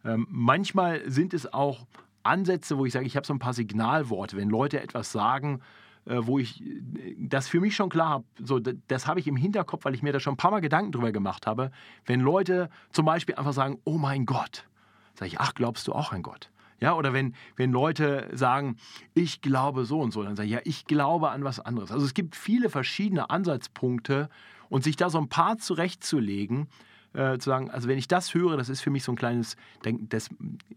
Ähm, 0.03 0.25
manchmal 0.31 1.07
sind 1.09 1.35
es 1.35 1.53
auch 1.53 1.85
Ansätze, 2.23 2.75
wo 2.77 2.87
ich 2.87 2.93
sage, 2.93 3.05
ich 3.05 3.15
habe 3.15 3.27
so 3.27 3.33
ein 3.33 3.39
paar 3.39 3.53
Signalworte. 3.53 4.35
Wenn 4.35 4.49
Leute 4.49 4.81
etwas 4.81 5.11
sagen, 5.11 5.61
wo 6.05 6.39
ich 6.39 6.61
äh, 6.61 7.15
das 7.17 7.47
für 7.47 7.59
mich 7.59 7.75
schon 7.75 7.89
klar 7.89 8.09
habe, 8.09 8.25
so, 8.43 8.59
das 8.59 9.07
habe 9.07 9.19
ich 9.19 9.27
im 9.27 9.35
Hinterkopf, 9.35 9.85
weil 9.85 9.95
ich 9.95 10.03
mir 10.03 10.13
da 10.13 10.19
schon 10.19 10.33
ein 10.33 10.37
paar 10.37 10.51
Mal 10.51 10.61
Gedanken 10.61 10.91
drüber 10.91 11.11
gemacht 11.11 11.47
habe. 11.47 11.71
Wenn 12.05 12.19
Leute 12.19 12.69
zum 12.91 13.05
Beispiel 13.05 13.35
einfach 13.35 13.53
sagen, 13.53 13.79
oh 13.83 13.97
mein 13.97 14.25
Gott, 14.25 14.67
sage 15.15 15.27
ich, 15.27 15.39
ach, 15.39 15.53
glaubst 15.53 15.87
du 15.87 15.93
auch 15.93 16.11
an 16.11 16.23
Gott? 16.23 16.49
Ja, 16.79 16.95
oder 16.95 17.13
wenn, 17.13 17.33
wenn 17.55 17.71
Leute 17.71 18.29
sagen, 18.33 18.75
ich 19.13 19.41
glaube 19.41 19.85
so 19.85 20.01
und 20.01 20.11
so, 20.11 20.21
dann 20.23 20.35
sage 20.35 20.47
ich, 20.47 20.53
ja, 20.53 20.59
ich 20.65 20.85
glaube 20.85 21.29
an 21.29 21.43
was 21.45 21.59
anderes. 21.61 21.91
Also 21.91 22.05
es 22.05 22.13
gibt 22.13 22.35
viele 22.35 22.69
verschiedene 22.69 23.29
Ansatzpunkte 23.29 24.29
und 24.69 24.83
sich 24.83 24.97
da 24.97 25.09
so 25.09 25.17
ein 25.17 25.29
paar 25.29 25.57
zurechtzulegen, 25.57 26.67
äh, 27.13 27.37
zu 27.37 27.49
sagen, 27.49 27.69
also 27.71 27.87
wenn 27.87 27.97
ich 27.97 28.07
das 28.07 28.33
höre, 28.33 28.57
das 28.57 28.69
ist 28.69 28.81
für 28.81 28.89
mich 28.89 29.03
so 29.03 29.11
ein 29.11 29.15
kleines, 29.15 29.55
das 29.83 30.29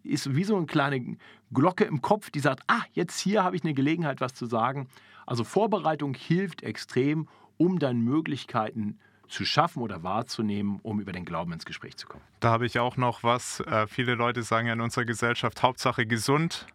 ist 0.03 0.35
wie 0.35 0.45
so 0.45 0.57
eine 0.57 0.67
kleine 0.67 1.17
Glocke 1.53 1.85
im 1.85 2.03
Kopf, 2.03 2.31
die 2.31 2.41
sagt, 2.41 2.63
ah, 2.67 2.83
jetzt 2.93 3.19
hier 3.19 3.45
habe 3.45 3.57
ich 3.57 3.65
eine 3.65 3.75
Gelegenheit, 3.75 4.21
was 4.21 4.35
zu 4.35 4.47
sagen. 4.47 4.89
Also 5.27 5.45
Vorbereitung 5.45 6.15
hilft 6.15 6.63
extrem, 6.63 7.29
um 7.57 7.79
dann 7.79 8.01
Möglichkeiten 8.01 8.99
zu 9.29 9.45
schaffen 9.45 9.83
oder 9.83 10.03
wahrzunehmen, 10.03 10.79
um 10.83 11.01
über 11.01 11.13
den 11.13 11.25
Glauben 11.25 11.53
ins 11.53 11.65
Gespräch 11.65 11.97
zu 11.97 12.07
kommen. 12.07 12.23
Da 12.41 12.51
habe 12.51 12.67
ich 12.67 12.79
auch 12.79 12.97
noch 12.97 13.23
was. 13.23 13.61
Äh, 13.61 13.87
viele 13.87 14.15
Leute 14.15 14.43
sagen 14.43 14.69
ja 14.69 14.75
in 14.75 14.81
unserer 14.81 15.05
Gesellschaft 15.05 15.63
Hauptsache 15.63 16.07
gesund. 16.07 16.67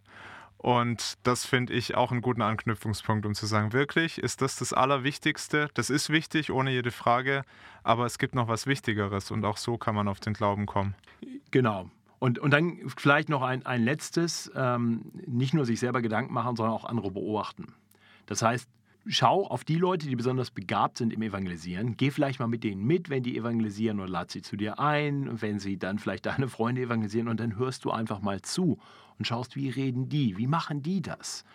Und 0.61 1.17
das 1.23 1.43
finde 1.43 1.73
ich 1.73 1.95
auch 1.95 2.11
einen 2.11 2.21
guten 2.21 2.43
Anknüpfungspunkt, 2.43 3.25
um 3.25 3.33
zu 3.33 3.47
sagen, 3.47 3.73
wirklich 3.73 4.19
ist 4.19 4.43
das 4.43 4.57
das 4.57 4.73
Allerwichtigste. 4.73 5.69
Das 5.73 5.89
ist 5.89 6.11
wichtig, 6.11 6.51
ohne 6.51 6.69
jede 6.69 6.91
Frage, 6.91 7.41
aber 7.81 8.05
es 8.05 8.19
gibt 8.19 8.35
noch 8.35 8.47
was 8.47 8.67
Wichtigeres 8.67 9.31
und 9.31 9.43
auch 9.43 9.57
so 9.57 9.79
kann 9.79 9.95
man 9.95 10.07
auf 10.07 10.19
den 10.19 10.33
Glauben 10.33 10.67
kommen. 10.67 10.93
Genau. 11.49 11.89
Und, 12.19 12.37
und 12.37 12.51
dann 12.51 12.77
vielleicht 12.95 13.27
noch 13.27 13.41
ein, 13.41 13.65
ein 13.65 13.83
letztes, 13.83 14.51
ähm, 14.55 15.11
nicht 15.25 15.55
nur 15.55 15.65
sich 15.65 15.79
selber 15.79 16.03
Gedanken 16.03 16.31
machen, 16.31 16.55
sondern 16.55 16.75
auch 16.75 16.85
andere 16.85 17.09
beobachten. 17.09 17.73
Das 18.27 18.43
heißt, 18.43 18.69
schau 19.07 19.47
auf 19.47 19.63
die 19.63 19.77
Leute, 19.77 20.07
die 20.07 20.15
besonders 20.15 20.51
begabt 20.51 20.97
sind 20.97 21.11
im 21.11 21.21
Evangelisieren. 21.21 21.97
Geh 21.97 22.11
vielleicht 22.11 22.39
mal 22.39 22.47
mit 22.47 22.63
denen 22.63 22.85
mit, 22.85 23.09
wenn 23.09 23.23
die 23.23 23.37
evangelisieren 23.37 23.99
oder 23.99 24.09
lad 24.09 24.31
sie 24.31 24.41
zu 24.41 24.55
dir 24.55 24.79
ein, 24.79 25.41
wenn 25.41 25.59
sie 25.59 25.77
dann 25.77 25.99
vielleicht 25.99 26.25
deine 26.25 26.47
Freunde 26.47 26.81
evangelisieren 26.81 27.27
und 27.27 27.39
dann 27.39 27.57
hörst 27.57 27.85
du 27.85 27.91
einfach 27.91 28.21
mal 28.21 28.41
zu 28.41 28.79
und 29.17 29.25
schaust, 29.25 29.55
wie 29.55 29.69
reden 29.69 30.09
die, 30.09 30.37
wie 30.37 30.47
machen 30.47 30.81
die 30.83 31.01
das. 31.01 31.45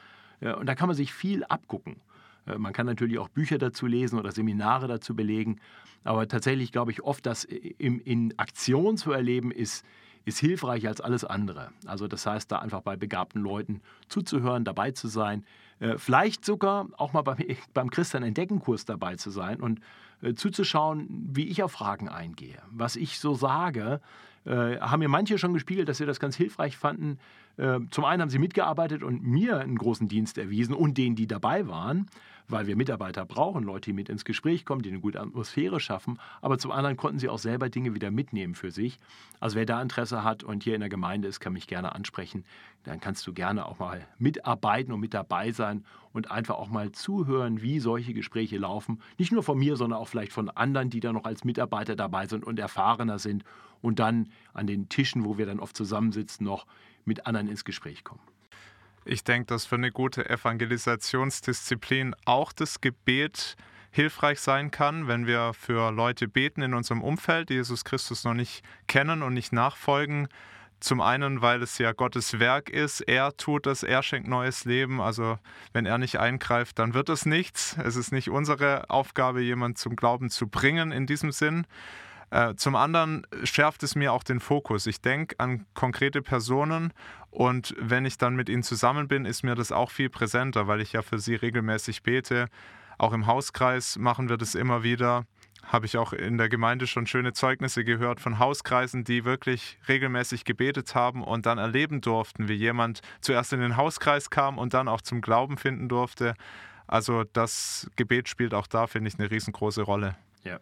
Und 0.40 0.66
da 0.66 0.74
kann 0.74 0.88
man 0.88 0.96
sich 0.96 1.12
viel 1.12 1.44
abgucken. 1.44 1.96
Man 2.44 2.72
kann 2.72 2.86
natürlich 2.86 3.18
auch 3.18 3.28
Bücher 3.28 3.58
dazu 3.58 3.86
lesen 3.86 4.18
oder 4.18 4.32
Seminare 4.32 4.86
dazu 4.86 5.16
belegen, 5.16 5.60
aber 6.04 6.28
tatsächlich 6.28 6.72
glaube 6.72 6.92
ich 6.92 7.02
oft, 7.02 7.26
das 7.26 7.44
in 7.44 8.34
Aktion 8.36 8.96
zu 8.96 9.12
erleben, 9.12 9.50
ist, 9.50 9.84
ist 10.24 10.38
hilfreicher 10.38 10.88
als 10.88 11.00
alles 11.00 11.24
andere. 11.24 11.70
Also 11.86 12.06
das 12.06 12.26
heißt, 12.26 12.50
da 12.52 12.58
einfach 12.58 12.82
bei 12.82 12.96
begabten 12.96 13.42
Leuten 13.42 13.80
zuzuhören, 14.08 14.64
dabei 14.64 14.92
zu 14.92 15.08
sein, 15.08 15.40
äh, 15.40 15.65
vielleicht 15.98 16.44
sogar 16.44 16.88
auch 16.96 17.12
mal 17.12 17.22
beim, 17.22 17.38
beim 17.74 17.90
Christian 17.90 18.22
Entdeckenkurs 18.22 18.84
dabei 18.84 19.16
zu 19.16 19.30
sein 19.30 19.60
und 19.60 19.80
äh, 20.22 20.34
zuzuschauen, 20.34 21.28
wie 21.30 21.46
ich 21.46 21.62
auf 21.62 21.72
Fragen 21.72 22.08
eingehe. 22.08 22.58
Was 22.70 22.96
ich 22.96 23.18
so 23.18 23.34
sage, 23.34 24.00
äh, 24.44 24.78
haben 24.78 25.00
mir 25.00 25.08
manche 25.08 25.38
schon 25.38 25.52
gespiegelt, 25.52 25.88
dass 25.88 25.98
sie 25.98 26.06
das 26.06 26.20
ganz 26.20 26.36
hilfreich 26.36 26.76
fanden. 26.76 27.18
Äh, 27.58 27.80
zum 27.90 28.04
einen 28.04 28.22
haben 28.22 28.30
sie 28.30 28.38
mitgearbeitet 28.38 29.02
und 29.02 29.22
mir 29.22 29.58
einen 29.58 29.76
großen 29.76 30.08
Dienst 30.08 30.38
erwiesen 30.38 30.74
und 30.74 30.96
denen, 30.96 31.16
die 31.16 31.26
dabei 31.26 31.68
waren 31.68 32.06
weil 32.48 32.66
wir 32.66 32.76
Mitarbeiter 32.76 33.24
brauchen, 33.24 33.64
Leute, 33.64 33.90
die 33.90 33.92
mit 33.92 34.08
ins 34.08 34.24
Gespräch 34.24 34.64
kommen, 34.64 34.82
die 34.82 34.90
eine 34.90 35.00
gute 35.00 35.20
Atmosphäre 35.20 35.80
schaffen. 35.80 36.18
Aber 36.40 36.58
zum 36.58 36.70
anderen 36.70 36.96
konnten 36.96 37.18
sie 37.18 37.28
auch 37.28 37.38
selber 37.38 37.68
Dinge 37.68 37.94
wieder 37.94 38.10
mitnehmen 38.10 38.54
für 38.54 38.70
sich. 38.70 38.98
Also 39.40 39.56
wer 39.56 39.66
da 39.66 39.82
Interesse 39.82 40.24
hat 40.24 40.44
und 40.44 40.64
hier 40.64 40.74
in 40.74 40.80
der 40.80 40.88
Gemeinde 40.88 41.28
ist, 41.28 41.40
kann 41.40 41.52
mich 41.52 41.66
gerne 41.66 41.94
ansprechen. 41.94 42.44
Dann 42.84 43.00
kannst 43.00 43.26
du 43.26 43.32
gerne 43.32 43.66
auch 43.66 43.78
mal 43.78 44.06
mitarbeiten 44.18 44.92
und 44.92 45.00
mit 45.00 45.14
dabei 45.14 45.50
sein 45.50 45.84
und 46.12 46.30
einfach 46.30 46.54
auch 46.54 46.68
mal 46.68 46.92
zuhören, 46.92 47.62
wie 47.62 47.80
solche 47.80 48.14
Gespräche 48.14 48.58
laufen. 48.58 49.00
Nicht 49.18 49.32
nur 49.32 49.42
von 49.42 49.58
mir, 49.58 49.76
sondern 49.76 49.98
auch 49.98 50.08
vielleicht 50.08 50.32
von 50.32 50.50
anderen, 50.50 50.90
die 50.90 51.00
da 51.00 51.12
noch 51.12 51.24
als 51.24 51.44
Mitarbeiter 51.44 51.96
dabei 51.96 52.26
sind 52.26 52.44
und 52.44 52.58
erfahrener 52.58 53.18
sind 53.18 53.44
und 53.82 53.98
dann 53.98 54.30
an 54.54 54.66
den 54.66 54.88
Tischen, 54.88 55.24
wo 55.24 55.38
wir 55.38 55.46
dann 55.46 55.60
oft 55.60 55.76
zusammensitzen, 55.76 56.46
noch 56.46 56.66
mit 57.04 57.26
anderen 57.26 57.48
ins 57.48 57.64
Gespräch 57.64 58.04
kommen. 58.04 58.20
Ich 59.08 59.22
denke, 59.22 59.46
dass 59.46 59.64
für 59.66 59.76
eine 59.76 59.92
gute 59.92 60.28
Evangelisationsdisziplin 60.28 62.16
auch 62.24 62.52
das 62.52 62.80
Gebet 62.80 63.56
hilfreich 63.92 64.40
sein 64.40 64.72
kann, 64.72 65.06
wenn 65.06 65.28
wir 65.28 65.52
für 65.54 65.92
Leute 65.92 66.26
beten 66.26 66.60
in 66.60 66.74
unserem 66.74 67.02
Umfeld, 67.02 67.48
die 67.48 67.54
Jesus 67.54 67.84
Christus 67.84 68.24
noch 68.24 68.34
nicht 68.34 68.64
kennen 68.88 69.22
und 69.22 69.32
nicht 69.32 69.52
nachfolgen. 69.52 70.26
Zum 70.80 71.00
einen, 71.00 71.40
weil 71.40 71.62
es 71.62 71.78
ja 71.78 71.92
Gottes 71.92 72.40
Werk 72.40 72.68
ist, 72.68 73.00
er 73.00 73.36
tut 73.36 73.68
es, 73.68 73.84
er 73.84 74.02
schenkt 74.02 74.28
neues 74.28 74.64
Leben. 74.64 75.00
Also 75.00 75.38
wenn 75.72 75.86
er 75.86 75.98
nicht 75.98 76.18
eingreift, 76.18 76.80
dann 76.80 76.92
wird 76.92 77.08
es 77.08 77.26
nichts. 77.26 77.76
Es 77.82 77.94
ist 77.94 78.10
nicht 78.10 78.28
unsere 78.28 78.90
Aufgabe, 78.90 79.40
jemanden 79.40 79.76
zum 79.76 79.94
Glauben 79.94 80.30
zu 80.30 80.48
bringen 80.48 80.90
in 80.90 81.06
diesem 81.06 81.30
Sinn. 81.30 81.64
Äh, 82.30 82.54
zum 82.56 82.74
anderen 82.74 83.26
schärft 83.44 83.82
es 83.82 83.94
mir 83.94 84.12
auch 84.12 84.24
den 84.24 84.40
Fokus. 84.40 84.86
Ich 84.86 85.00
denke 85.00 85.36
an 85.38 85.64
konkrete 85.74 86.22
Personen 86.22 86.92
und 87.30 87.74
wenn 87.78 88.04
ich 88.04 88.18
dann 88.18 88.34
mit 88.34 88.48
ihnen 88.48 88.62
zusammen 88.62 89.08
bin, 89.08 89.24
ist 89.26 89.42
mir 89.42 89.54
das 89.54 89.72
auch 89.72 89.90
viel 89.90 90.10
präsenter, 90.10 90.66
weil 90.66 90.80
ich 90.80 90.92
ja 90.92 91.02
für 91.02 91.18
sie 91.18 91.36
regelmäßig 91.36 92.02
bete. 92.02 92.48
Auch 92.98 93.12
im 93.12 93.26
Hauskreis 93.26 93.96
machen 93.98 94.28
wir 94.28 94.38
das 94.38 94.54
immer 94.54 94.82
wieder. 94.82 95.26
Habe 95.64 95.86
ich 95.86 95.98
auch 95.98 96.12
in 96.12 96.38
der 96.38 96.48
Gemeinde 96.48 96.86
schon 96.86 97.06
schöne 97.06 97.32
Zeugnisse 97.32 97.84
gehört 97.84 98.20
von 98.20 98.38
Hauskreisen, 98.38 99.04
die 99.04 99.24
wirklich 99.24 99.78
regelmäßig 99.88 100.44
gebetet 100.44 100.94
haben 100.94 101.22
und 101.22 101.44
dann 101.44 101.58
erleben 101.58 102.00
durften, 102.00 102.48
wie 102.48 102.54
jemand 102.54 103.02
zuerst 103.20 103.52
in 103.52 103.60
den 103.60 103.76
Hauskreis 103.76 104.30
kam 104.30 104.58
und 104.58 104.74
dann 104.74 104.88
auch 104.88 105.00
zum 105.00 105.20
Glauben 105.20 105.58
finden 105.58 105.88
durfte. 105.88 106.34
Also 106.86 107.24
das 107.24 107.90
Gebet 107.96 108.28
spielt 108.28 108.54
auch 108.54 108.68
da, 108.68 108.86
finde 108.86 109.08
ich, 109.08 109.18
eine 109.18 109.30
riesengroße 109.30 109.82
Rolle. 109.82 110.16
Ja 110.44 110.60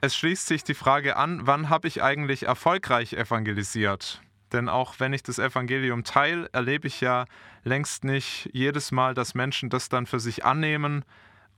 es 0.00 0.16
schließt 0.16 0.46
sich 0.46 0.64
die 0.64 0.74
Frage 0.74 1.16
an, 1.16 1.46
wann 1.46 1.68
habe 1.68 1.88
ich 1.88 2.02
eigentlich 2.02 2.44
erfolgreich 2.44 3.12
evangelisiert? 3.12 4.22
Denn 4.52 4.68
auch 4.68 4.98
wenn 4.98 5.12
ich 5.12 5.22
das 5.22 5.38
Evangelium 5.38 6.04
teile, 6.04 6.48
erlebe 6.52 6.88
ich 6.88 7.00
ja 7.00 7.26
längst 7.62 8.04
nicht 8.04 8.50
jedes 8.52 8.92
Mal, 8.92 9.14
dass 9.14 9.34
Menschen 9.34 9.70
das 9.70 9.88
dann 9.88 10.06
für 10.06 10.18
sich 10.18 10.44
annehmen. 10.44 11.04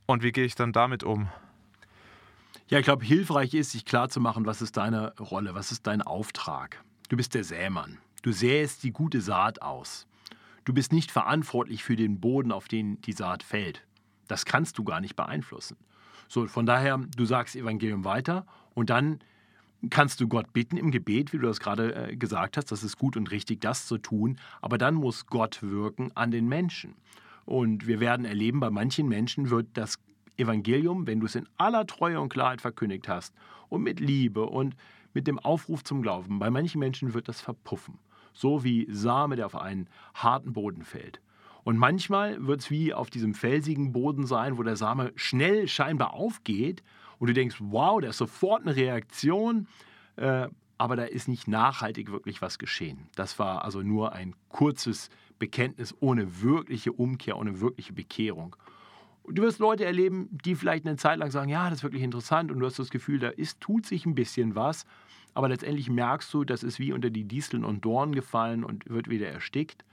Und 0.06 0.22
wie 0.22 0.32
gehe 0.32 0.44
ich 0.44 0.54
dann 0.54 0.72
damit 0.72 1.04
um? 1.04 1.28
Ja, 2.68 2.78
ich 2.78 2.84
glaube, 2.84 3.04
hilfreich 3.04 3.54
ist, 3.54 3.72
sich 3.72 3.84
klarzumachen, 3.84 4.44
was 4.44 4.60
ist 4.60 4.76
deine 4.76 5.14
Rolle, 5.18 5.54
was 5.54 5.72
ist 5.72 5.86
dein 5.86 6.02
Auftrag. 6.02 6.82
Du 7.08 7.16
bist 7.16 7.34
der 7.34 7.44
Sämann. 7.44 7.98
Du 8.22 8.32
säst 8.32 8.82
die 8.82 8.92
gute 8.92 9.20
Saat 9.20 9.62
aus. 9.62 10.06
Du 10.64 10.72
bist 10.72 10.92
nicht 10.92 11.10
verantwortlich 11.10 11.82
für 11.82 11.96
den 11.96 12.20
Boden, 12.20 12.52
auf 12.52 12.68
den 12.68 13.00
die 13.02 13.12
Saat 13.12 13.42
fällt. 13.42 13.82
Das 14.32 14.46
kannst 14.46 14.78
du 14.78 14.84
gar 14.84 15.02
nicht 15.02 15.14
beeinflussen. 15.14 15.76
So, 16.26 16.46
von 16.46 16.64
daher, 16.64 16.98
du 17.16 17.26
sagst 17.26 17.54
Evangelium 17.54 18.04
weiter 18.06 18.46
und 18.72 18.88
dann 18.88 19.18
kannst 19.90 20.22
du 20.22 20.28
Gott 20.28 20.54
bitten 20.54 20.78
im 20.78 20.90
Gebet, 20.90 21.34
wie 21.34 21.38
du 21.38 21.46
das 21.46 21.60
gerade 21.60 21.94
äh, 21.94 22.16
gesagt 22.16 22.56
hast. 22.56 22.72
Das 22.72 22.82
ist 22.82 22.96
gut 22.96 23.18
und 23.18 23.30
richtig, 23.30 23.60
das 23.60 23.86
zu 23.86 23.98
tun. 23.98 24.38
Aber 24.62 24.78
dann 24.78 24.94
muss 24.94 25.26
Gott 25.26 25.62
wirken 25.62 26.12
an 26.14 26.30
den 26.30 26.48
Menschen. 26.48 26.94
Und 27.44 27.86
wir 27.86 28.00
werden 28.00 28.24
erleben, 28.24 28.58
bei 28.58 28.70
manchen 28.70 29.06
Menschen 29.06 29.50
wird 29.50 29.66
das 29.74 29.98
Evangelium, 30.38 31.06
wenn 31.06 31.20
du 31.20 31.26
es 31.26 31.34
in 31.34 31.46
aller 31.58 31.86
Treue 31.86 32.18
und 32.18 32.30
Klarheit 32.30 32.62
verkündigt 32.62 33.08
hast 33.08 33.34
und 33.68 33.82
mit 33.82 34.00
Liebe 34.00 34.46
und 34.46 34.76
mit 35.12 35.26
dem 35.26 35.38
Aufruf 35.38 35.84
zum 35.84 36.00
Glauben, 36.00 36.38
bei 36.38 36.48
manchen 36.48 36.78
Menschen 36.78 37.12
wird 37.12 37.28
das 37.28 37.42
verpuffen. 37.42 37.98
So 38.32 38.64
wie 38.64 38.86
Same, 38.90 39.36
der 39.36 39.44
auf 39.44 39.56
einen 39.56 39.90
harten 40.14 40.54
Boden 40.54 40.84
fällt. 40.84 41.20
Und 41.64 41.76
manchmal 41.76 42.44
wird 42.46 42.60
es 42.60 42.70
wie 42.70 42.92
auf 42.92 43.10
diesem 43.10 43.34
felsigen 43.34 43.92
Boden 43.92 44.26
sein, 44.26 44.58
wo 44.58 44.62
der 44.62 44.76
Same 44.76 45.12
schnell 45.14 45.68
scheinbar 45.68 46.14
aufgeht 46.14 46.82
und 47.18 47.28
du 47.28 47.34
denkst, 47.34 47.56
wow, 47.60 48.00
da 48.00 48.08
ist 48.08 48.18
sofort 48.18 48.62
eine 48.62 48.74
Reaktion, 48.74 49.68
äh, 50.16 50.48
aber 50.76 50.96
da 50.96 51.04
ist 51.04 51.28
nicht 51.28 51.46
nachhaltig 51.46 52.10
wirklich 52.10 52.42
was 52.42 52.58
geschehen. 52.58 53.06
Das 53.14 53.38
war 53.38 53.64
also 53.64 53.82
nur 53.82 54.12
ein 54.12 54.34
kurzes 54.48 55.10
Bekenntnis 55.38 55.94
ohne 56.00 56.42
wirkliche 56.42 56.92
Umkehr, 56.92 57.36
ohne 57.36 57.60
wirkliche 57.60 57.92
Bekehrung. 57.92 58.56
Du 59.28 59.42
wirst 59.42 59.60
Leute 59.60 59.84
erleben, 59.84 60.28
die 60.44 60.56
vielleicht 60.56 60.84
eine 60.84 60.96
Zeit 60.96 61.18
lang 61.18 61.30
sagen, 61.30 61.48
ja, 61.48 61.70
das 61.70 61.78
ist 61.78 61.82
wirklich 61.84 62.02
interessant 62.02 62.50
und 62.50 62.58
du 62.58 62.66
hast 62.66 62.80
das 62.80 62.90
Gefühl, 62.90 63.20
da 63.20 63.28
ist, 63.28 63.60
tut 63.60 63.86
sich 63.86 64.04
ein 64.04 64.16
bisschen 64.16 64.56
was, 64.56 64.84
aber 65.34 65.48
letztendlich 65.48 65.88
merkst 65.88 66.34
du, 66.34 66.42
das 66.42 66.64
ist 66.64 66.80
wie 66.80 66.92
unter 66.92 67.10
die 67.10 67.24
Disteln 67.24 67.64
und 67.64 67.84
Dornen 67.84 68.16
gefallen 68.16 68.64
und 68.64 68.88
wird 68.90 69.08
wieder 69.08 69.28
erstickt. 69.28 69.84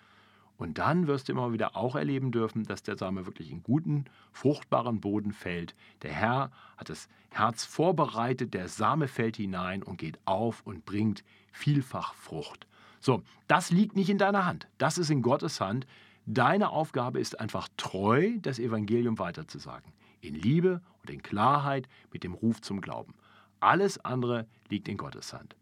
Und 0.60 0.78
dann 0.78 1.08
wirst 1.08 1.30
du 1.30 1.32
immer 1.32 1.54
wieder 1.54 1.78
auch 1.78 1.96
erleben 1.96 2.34
dürfen, 2.34 2.66
dass 2.66 2.84
der 2.84 2.98
Same 2.98 3.26
wirklich 3.26 3.50
in 3.50 3.64
guten, 3.64 4.04
fruchtbaren 4.34 5.00
Boden 5.00 5.32
fällt. 5.32 5.74
Der 6.02 6.12
Herr 6.12 6.52
hat 6.76 6.90
das 6.90 7.08
Herz 7.30 7.64
vorbereitet, 7.64 8.54
der 8.54 8.68
Same 8.68 9.08
fällt 9.08 9.38
hinein 9.38 9.82
und 9.82 9.98
geht 9.98 10.20
auf 10.26 10.62
und 10.66 10.86
bringt 10.86 11.24
vielfach 11.54 12.14
Frucht. 12.14 12.68
So, 13.00 13.24
das 13.48 13.72
liegt 13.72 13.96
nicht 13.96 14.10
in 14.10 14.18
deiner 14.18 14.46
Hand. 14.46 14.68
Das 14.78 14.98
ist 14.98 15.10
in 15.10 15.22
Gottes 15.22 15.62
Hand. 15.62 15.88
Deine 16.26 16.72
Aufgabe 16.72 17.22
ist 17.22 17.40
einfach 17.40 17.70
treu, 17.78 18.34
das 18.42 18.60
Evangelium 18.60 19.18
weiterzusagen. 19.18 19.94
In 20.20 20.36
Liebe 20.36 20.82
und 21.02 21.10
in 21.10 21.24
Klarheit 21.24 21.88
mit 22.12 22.26
dem 22.26 22.34
Ruf 22.34 22.62
zum 22.62 22.82
Glauben. 22.82 23.14
Alles 23.62 24.04
andere 24.04 24.46
liegt 24.68 24.90
in 24.90 24.98
Gottes 24.98 25.32
Hand. 25.32 25.56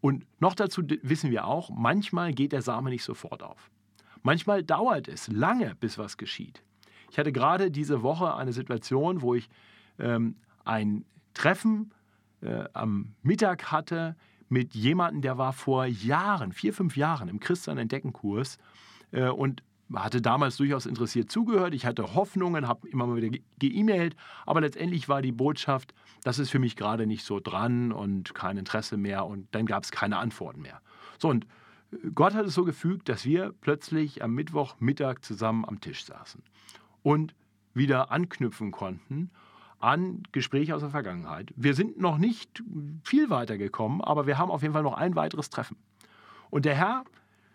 Und 0.00 0.26
noch 0.38 0.54
dazu 0.54 0.82
wissen 1.02 1.32
wir 1.32 1.44
auch, 1.44 1.70
manchmal 1.70 2.32
geht 2.32 2.52
der 2.52 2.62
Same 2.62 2.90
nicht 2.90 3.02
sofort 3.02 3.42
auf. 3.42 3.72
Manchmal 4.24 4.64
dauert 4.64 5.06
es 5.06 5.28
lange, 5.28 5.74
bis 5.76 5.98
was 5.98 6.16
geschieht. 6.16 6.62
Ich 7.10 7.18
hatte 7.18 7.30
gerade 7.30 7.70
diese 7.70 8.02
Woche 8.02 8.34
eine 8.34 8.54
Situation, 8.54 9.20
wo 9.20 9.34
ich 9.34 9.50
ähm, 9.98 10.36
ein 10.64 11.04
Treffen 11.34 11.92
äh, 12.40 12.64
am 12.72 13.14
Mittag 13.22 13.70
hatte 13.70 14.16
mit 14.48 14.74
jemandem, 14.74 15.20
der 15.20 15.36
war 15.36 15.52
vor 15.52 15.84
Jahren, 15.84 16.52
vier, 16.52 16.72
fünf 16.72 16.96
Jahren 16.96 17.28
im 17.28 17.38
Christian 17.38 17.76
Entdeckenkurs 17.76 18.56
äh, 19.12 19.28
und 19.28 19.62
hatte 19.94 20.22
damals 20.22 20.56
durchaus 20.56 20.86
interessiert 20.86 21.30
zugehört. 21.30 21.74
Ich 21.74 21.84
hatte 21.84 22.14
Hoffnungen, 22.14 22.66
habe 22.66 22.88
immer 22.88 23.06
mal 23.06 23.20
wieder 23.20 23.38
geemailt, 23.58 24.16
aber 24.46 24.62
letztendlich 24.62 25.06
war 25.06 25.20
die 25.20 25.32
Botschaft, 25.32 25.92
das 26.22 26.38
ist 26.38 26.48
für 26.48 26.58
mich 26.58 26.76
gerade 26.76 27.06
nicht 27.06 27.26
so 27.26 27.40
dran 27.40 27.92
und 27.92 28.34
kein 28.34 28.56
Interesse 28.56 28.96
mehr 28.96 29.26
und 29.26 29.54
dann 29.54 29.66
gab 29.66 29.84
es 29.84 29.90
keine 29.90 30.16
Antworten 30.16 30.62
mehr. 30.62 30.80
So 31.18 31.28
und 31.28 31.46
Gott 32.14 32.34
hat 32.34 32.46
es 32.46 32.54
so 32.54 32.64
gefügt, 32.64 33.08
dass 33.08 33.24
wir 33.24 33.52
plötzlich 33.60 34.22
am 34.22 34.34
Mittwochmittag 34.34 35.20
zusammen 35.22 35.64
am 35.64 35.80
Tisch 35.80 36.04
saßen 36.04 36.42
und 37.02 37.34
wieder 37.74 38.10
anknüpfen 38.10 38.70
konnten 38.70 39.30
an 39.80 40.22
Gespräche 40.32 40.74
aus 40.74 40.80
der 40.80 40.90
Vergangenheit. 40.90 41.52
Wir 41.56 41.74
sind 41.74 41.98
noch 42.00 42.16
nicht 42.16 42.62
viel 43.04 43.28
weiter 43.28 43.58
gekommen, 43.58 44.00
aber 44.00 44.26
wir 44.26 44.38
haben 44.38 44.50
auf 44.50 44.62
jeden 44.62 44.72
Fall 44.72 44.82
noch 44.82 44.94
ein 44.94 45.14
weiteres 45.14 45.50
Treffen. 45.50 45.76
Und 46.48 46.64
der 46.64 46.74
Herr 46.74 47.04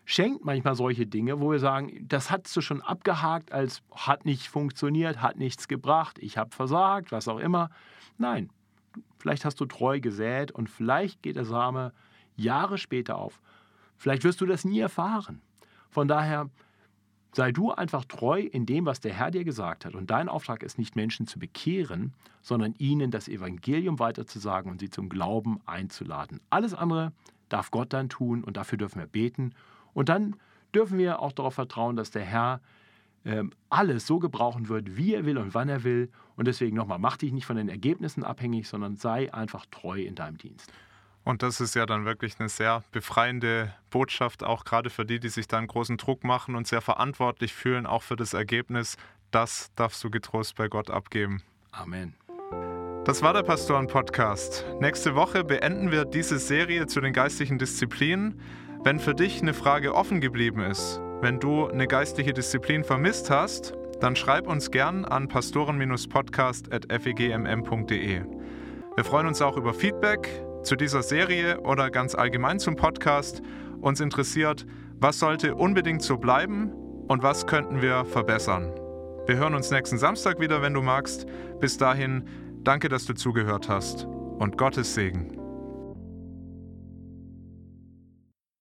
schenkt 0.06 0.46
manchmal 0.46 0.76
solche 0.76 1.08
Dinge, 1.08 1.40
wo 1.40 1.52
wir 1.52 1.60
sagen, 1.60 2.06
das 2.08 2.30
hast 2.30 2.56
du 2.56 2.62
schon 2.62 2.82
abgehakt 2.82 3.52
als 3.52 3.82
hat 3.96 4.26
nicht 4.26 4.48
funktioniert, 4.48 5.22
hat 5.22 5.38
nichts 5.38 5.68
gebracht, 5.68 6.20
ich 6.20 6.38
habe 6.38 6.56
versagt, 6.56 7.12
was 7.12 7.28
auch 7.28 7.40
immer. 7.40 7.70
Nein, 8.18 8.50
vielleicht 9.18 9.46
hast 9.46 9.60
du 9.60 9.66
treu 9.66 10.00
gesät 10.00 10.52
und 10.52 10.70
vielleicht 10.70 11.24
geht 11.24 11.36
der 11.36 11.46
Same 11.46 11.94
Jahre 12.36 12.78
später 12.78 13.18
auf. 13.18 13.42
Vielleicht 14.00 14.24
wirst 14.24 14.42
du 14.42 14.46
das 14.46 14.66
nie 14.66 14.80
erfahren. 14.80 15.42
Von 15.90 16.08
daher 16.08 16.50
sei 17.34 17.52
du 17.52 17.72
einfach 17.72 18.06
treu 18.06 18.40
in 18.40 18.66
dem, 18.66 18.86
was 18.86 19.02
der 19.02 19.14
Herr 19.14 19.30
dir 19.30 19.44
gesagt 19.44 19.86
hat. 19.86 19.94
Und 19.94 20.10
dein 20.10 20.30
Auftrag 20.30 20.64
ist 20.64 20.80
nicht, 20.80 20.96
Menschen 20.96 21.28
zu 21.28 21.38
bekehren, 21.38 22.14
sondern 22.42 22.74
ihnen 22.78 23.12
das 23.12 23.28
Evangelium 23.28 24.00
weiterzusagen 24.00 24.72
und 24.72 24.80
sie 24.80 24.90
zum 24.90 25.10
Glauben 25.10 25.60
einzuladen. 25.66 26.40
Alles 26.50 26.74
andere 26.74 27.12
darf 27.50 27.72
Gott 27.72 27.94
dann 27.94 28.10
tun 28.10 28.44
und 28.44 28.58
dafür 28.58 28.78
dürfen 28.78 29.00
wir 29.00 29.08
beten. 29.08 29.54
Und 29.94 30.10
dann 30.10 30.36
dürfen 30.74 30.98
wir 30.98 31.22
auch 31.22 31.34
darauf 31.34 31.56
vertrauen, 31.56 31.96
dass 31.96 32.10
der 32.10 32.24
Herr 32.24 32.62
äh, 33.26 33.44
alles 33.70 34.08
so 34.08 34.20
gebrauchen 34.20 34.70
wird, 34.70 34.96
wie 34.96 35.14
er 35.14 35.26
will 35.26 35.38
und 35.38 35.54
wann 35.54 35.70
er 35.70 35.84
will. 35.84 36.10
Und 36.36 36.48
deswegen 36.48 36.78
nochmal, 36.78 37.00
mach 37.00 37.18
dich 37.18 37.34
nicht 37.34 37.46
von 37.46 37.58
den 37.58 37.70
Ergebnissen 37.70 38.24
abhängig, 38.24 38.68
sondern 38.68 38.96
sei 38.96 39.34
einfach 39.34 39.66
treu 39.70 40.02
in 40.02 40.16
deinem 40.16 40.38
Dienst. 40.38 40.72
Und 41.30 41.44
das 41.44 41.62
ist 41.62 41.76
ja 41.76 41.86
dann 41.86 42.06
wirklich 42.06 42.40
eine 42.40 42.50
sehr 42.50 42.84
befreiende 42.92 43.72
Botschaft, 43.92 44.44
auch 44.44 44.66
gerade 44.66 44.90
für 44.90 45.06
die, 45.06 45.20
die 45.20 45.30
sich 45.30 45.48
dann 45.48 45.68
großen 45.68 45.98
Druck 45.98 46.24
machen 46.24 46.56
und 46.56 46.66
sehr 46.66 46.82
verantwortlich 46.82 47.54
fühlen, 47.54 47.86
auch 47.86 48.02
für 48.02 48.16
das 48.16 48.34
Ergebnis. 48.34 48.98
Das 49.30 49.70
darfst 49.76 50.04
du 50.04 50.10
getrost 50.10 50.56
bei 50.56 50.70
Gott 50.70 50.90
abgeben. 50.90 51.44
Amen. 51.72 52.16
Das 53.06 53.22
war 53.22 53.34
der 53.34 53.44
Pastoren-Podcast. 53.44 54.66
Nächste 54.80 55.14
Woche 55.14 55.44
beenden 55.44 55.92
wir 55.92 56.06
diese 56.06 56.40
Serie 56.40 56.88
zu 56.88 57.00
den 57.00 57.14
geistlichen 57.14 57.60
Disziplinen. 57.60 58.42
Wenn 58.84 58.98
für 58.98 59.14
dich 59.14 59.40
eine 59.40 59.54
Frage 59.54 59.94
offen 59.94 60.22
geblieben 60.22 60.62
ist, 60.62 61.00
wenn 61.22 61.40
du 61.40 61.68
eine 61.68 61.86
geistliche 61.86 62.34
Disziplin 62.34 62.84
vermisst 62.84 63.30
hast, 63.30 63.74
dann 64.00 64.16
schreib 64.16 64.48
uns 64.48 64.72
gern 64.72 65.06
an 65.06 65.28
pastoren-podcast.fegmm.de. 65.28 68.24
Wir 68.96 69.06
freuen 69.06 69.28
uns 69.28 69.44
auch 69.44 69.58
über 69.58 69.76
Feedback 69.76 70.49
zu 70.64 70.76
dieser 70.76 71.04
Serie 71.04 71.62
oder 71.62 71.90
ganz 71.90 72.16
allgemein 72.16 72.60
zum 72.60 72.76
Podcast. 72.76 73.42
Uns 73.82 74.00
interessiert, 74.00 74.66
was 75.00 75.20
sollte 75.20 75.56
unbedingt 75.56 76.02
so 76.02 76.18
bleiben 76.18 76.72
und 77.08 77.24
was 77.24 77.48
könnten 77.48 77.82
wir 77.82 78.06
verbessern. 78.06 78.72
Wir 79.26 79.38
hören 79.38 79.56
uns 79.56 79.72
nächsten 79.72 79.98
Samstag 79.98 80.40
wieder, 80.40 80.62
wenn 80.62 80.74
du 80.74 80.82
magst. 80.82 81.26
Bis 81.60 81.78
dahin, 81.78 82.28
danke, 82.64 82.90
dass 82.90 83.06
du 83.06 83.14
zugehört 83.14 83.70
hast 83.70 84.06
und 84.06 84.58
Gottes 84.58 84.96
Segen. 84.96 85.39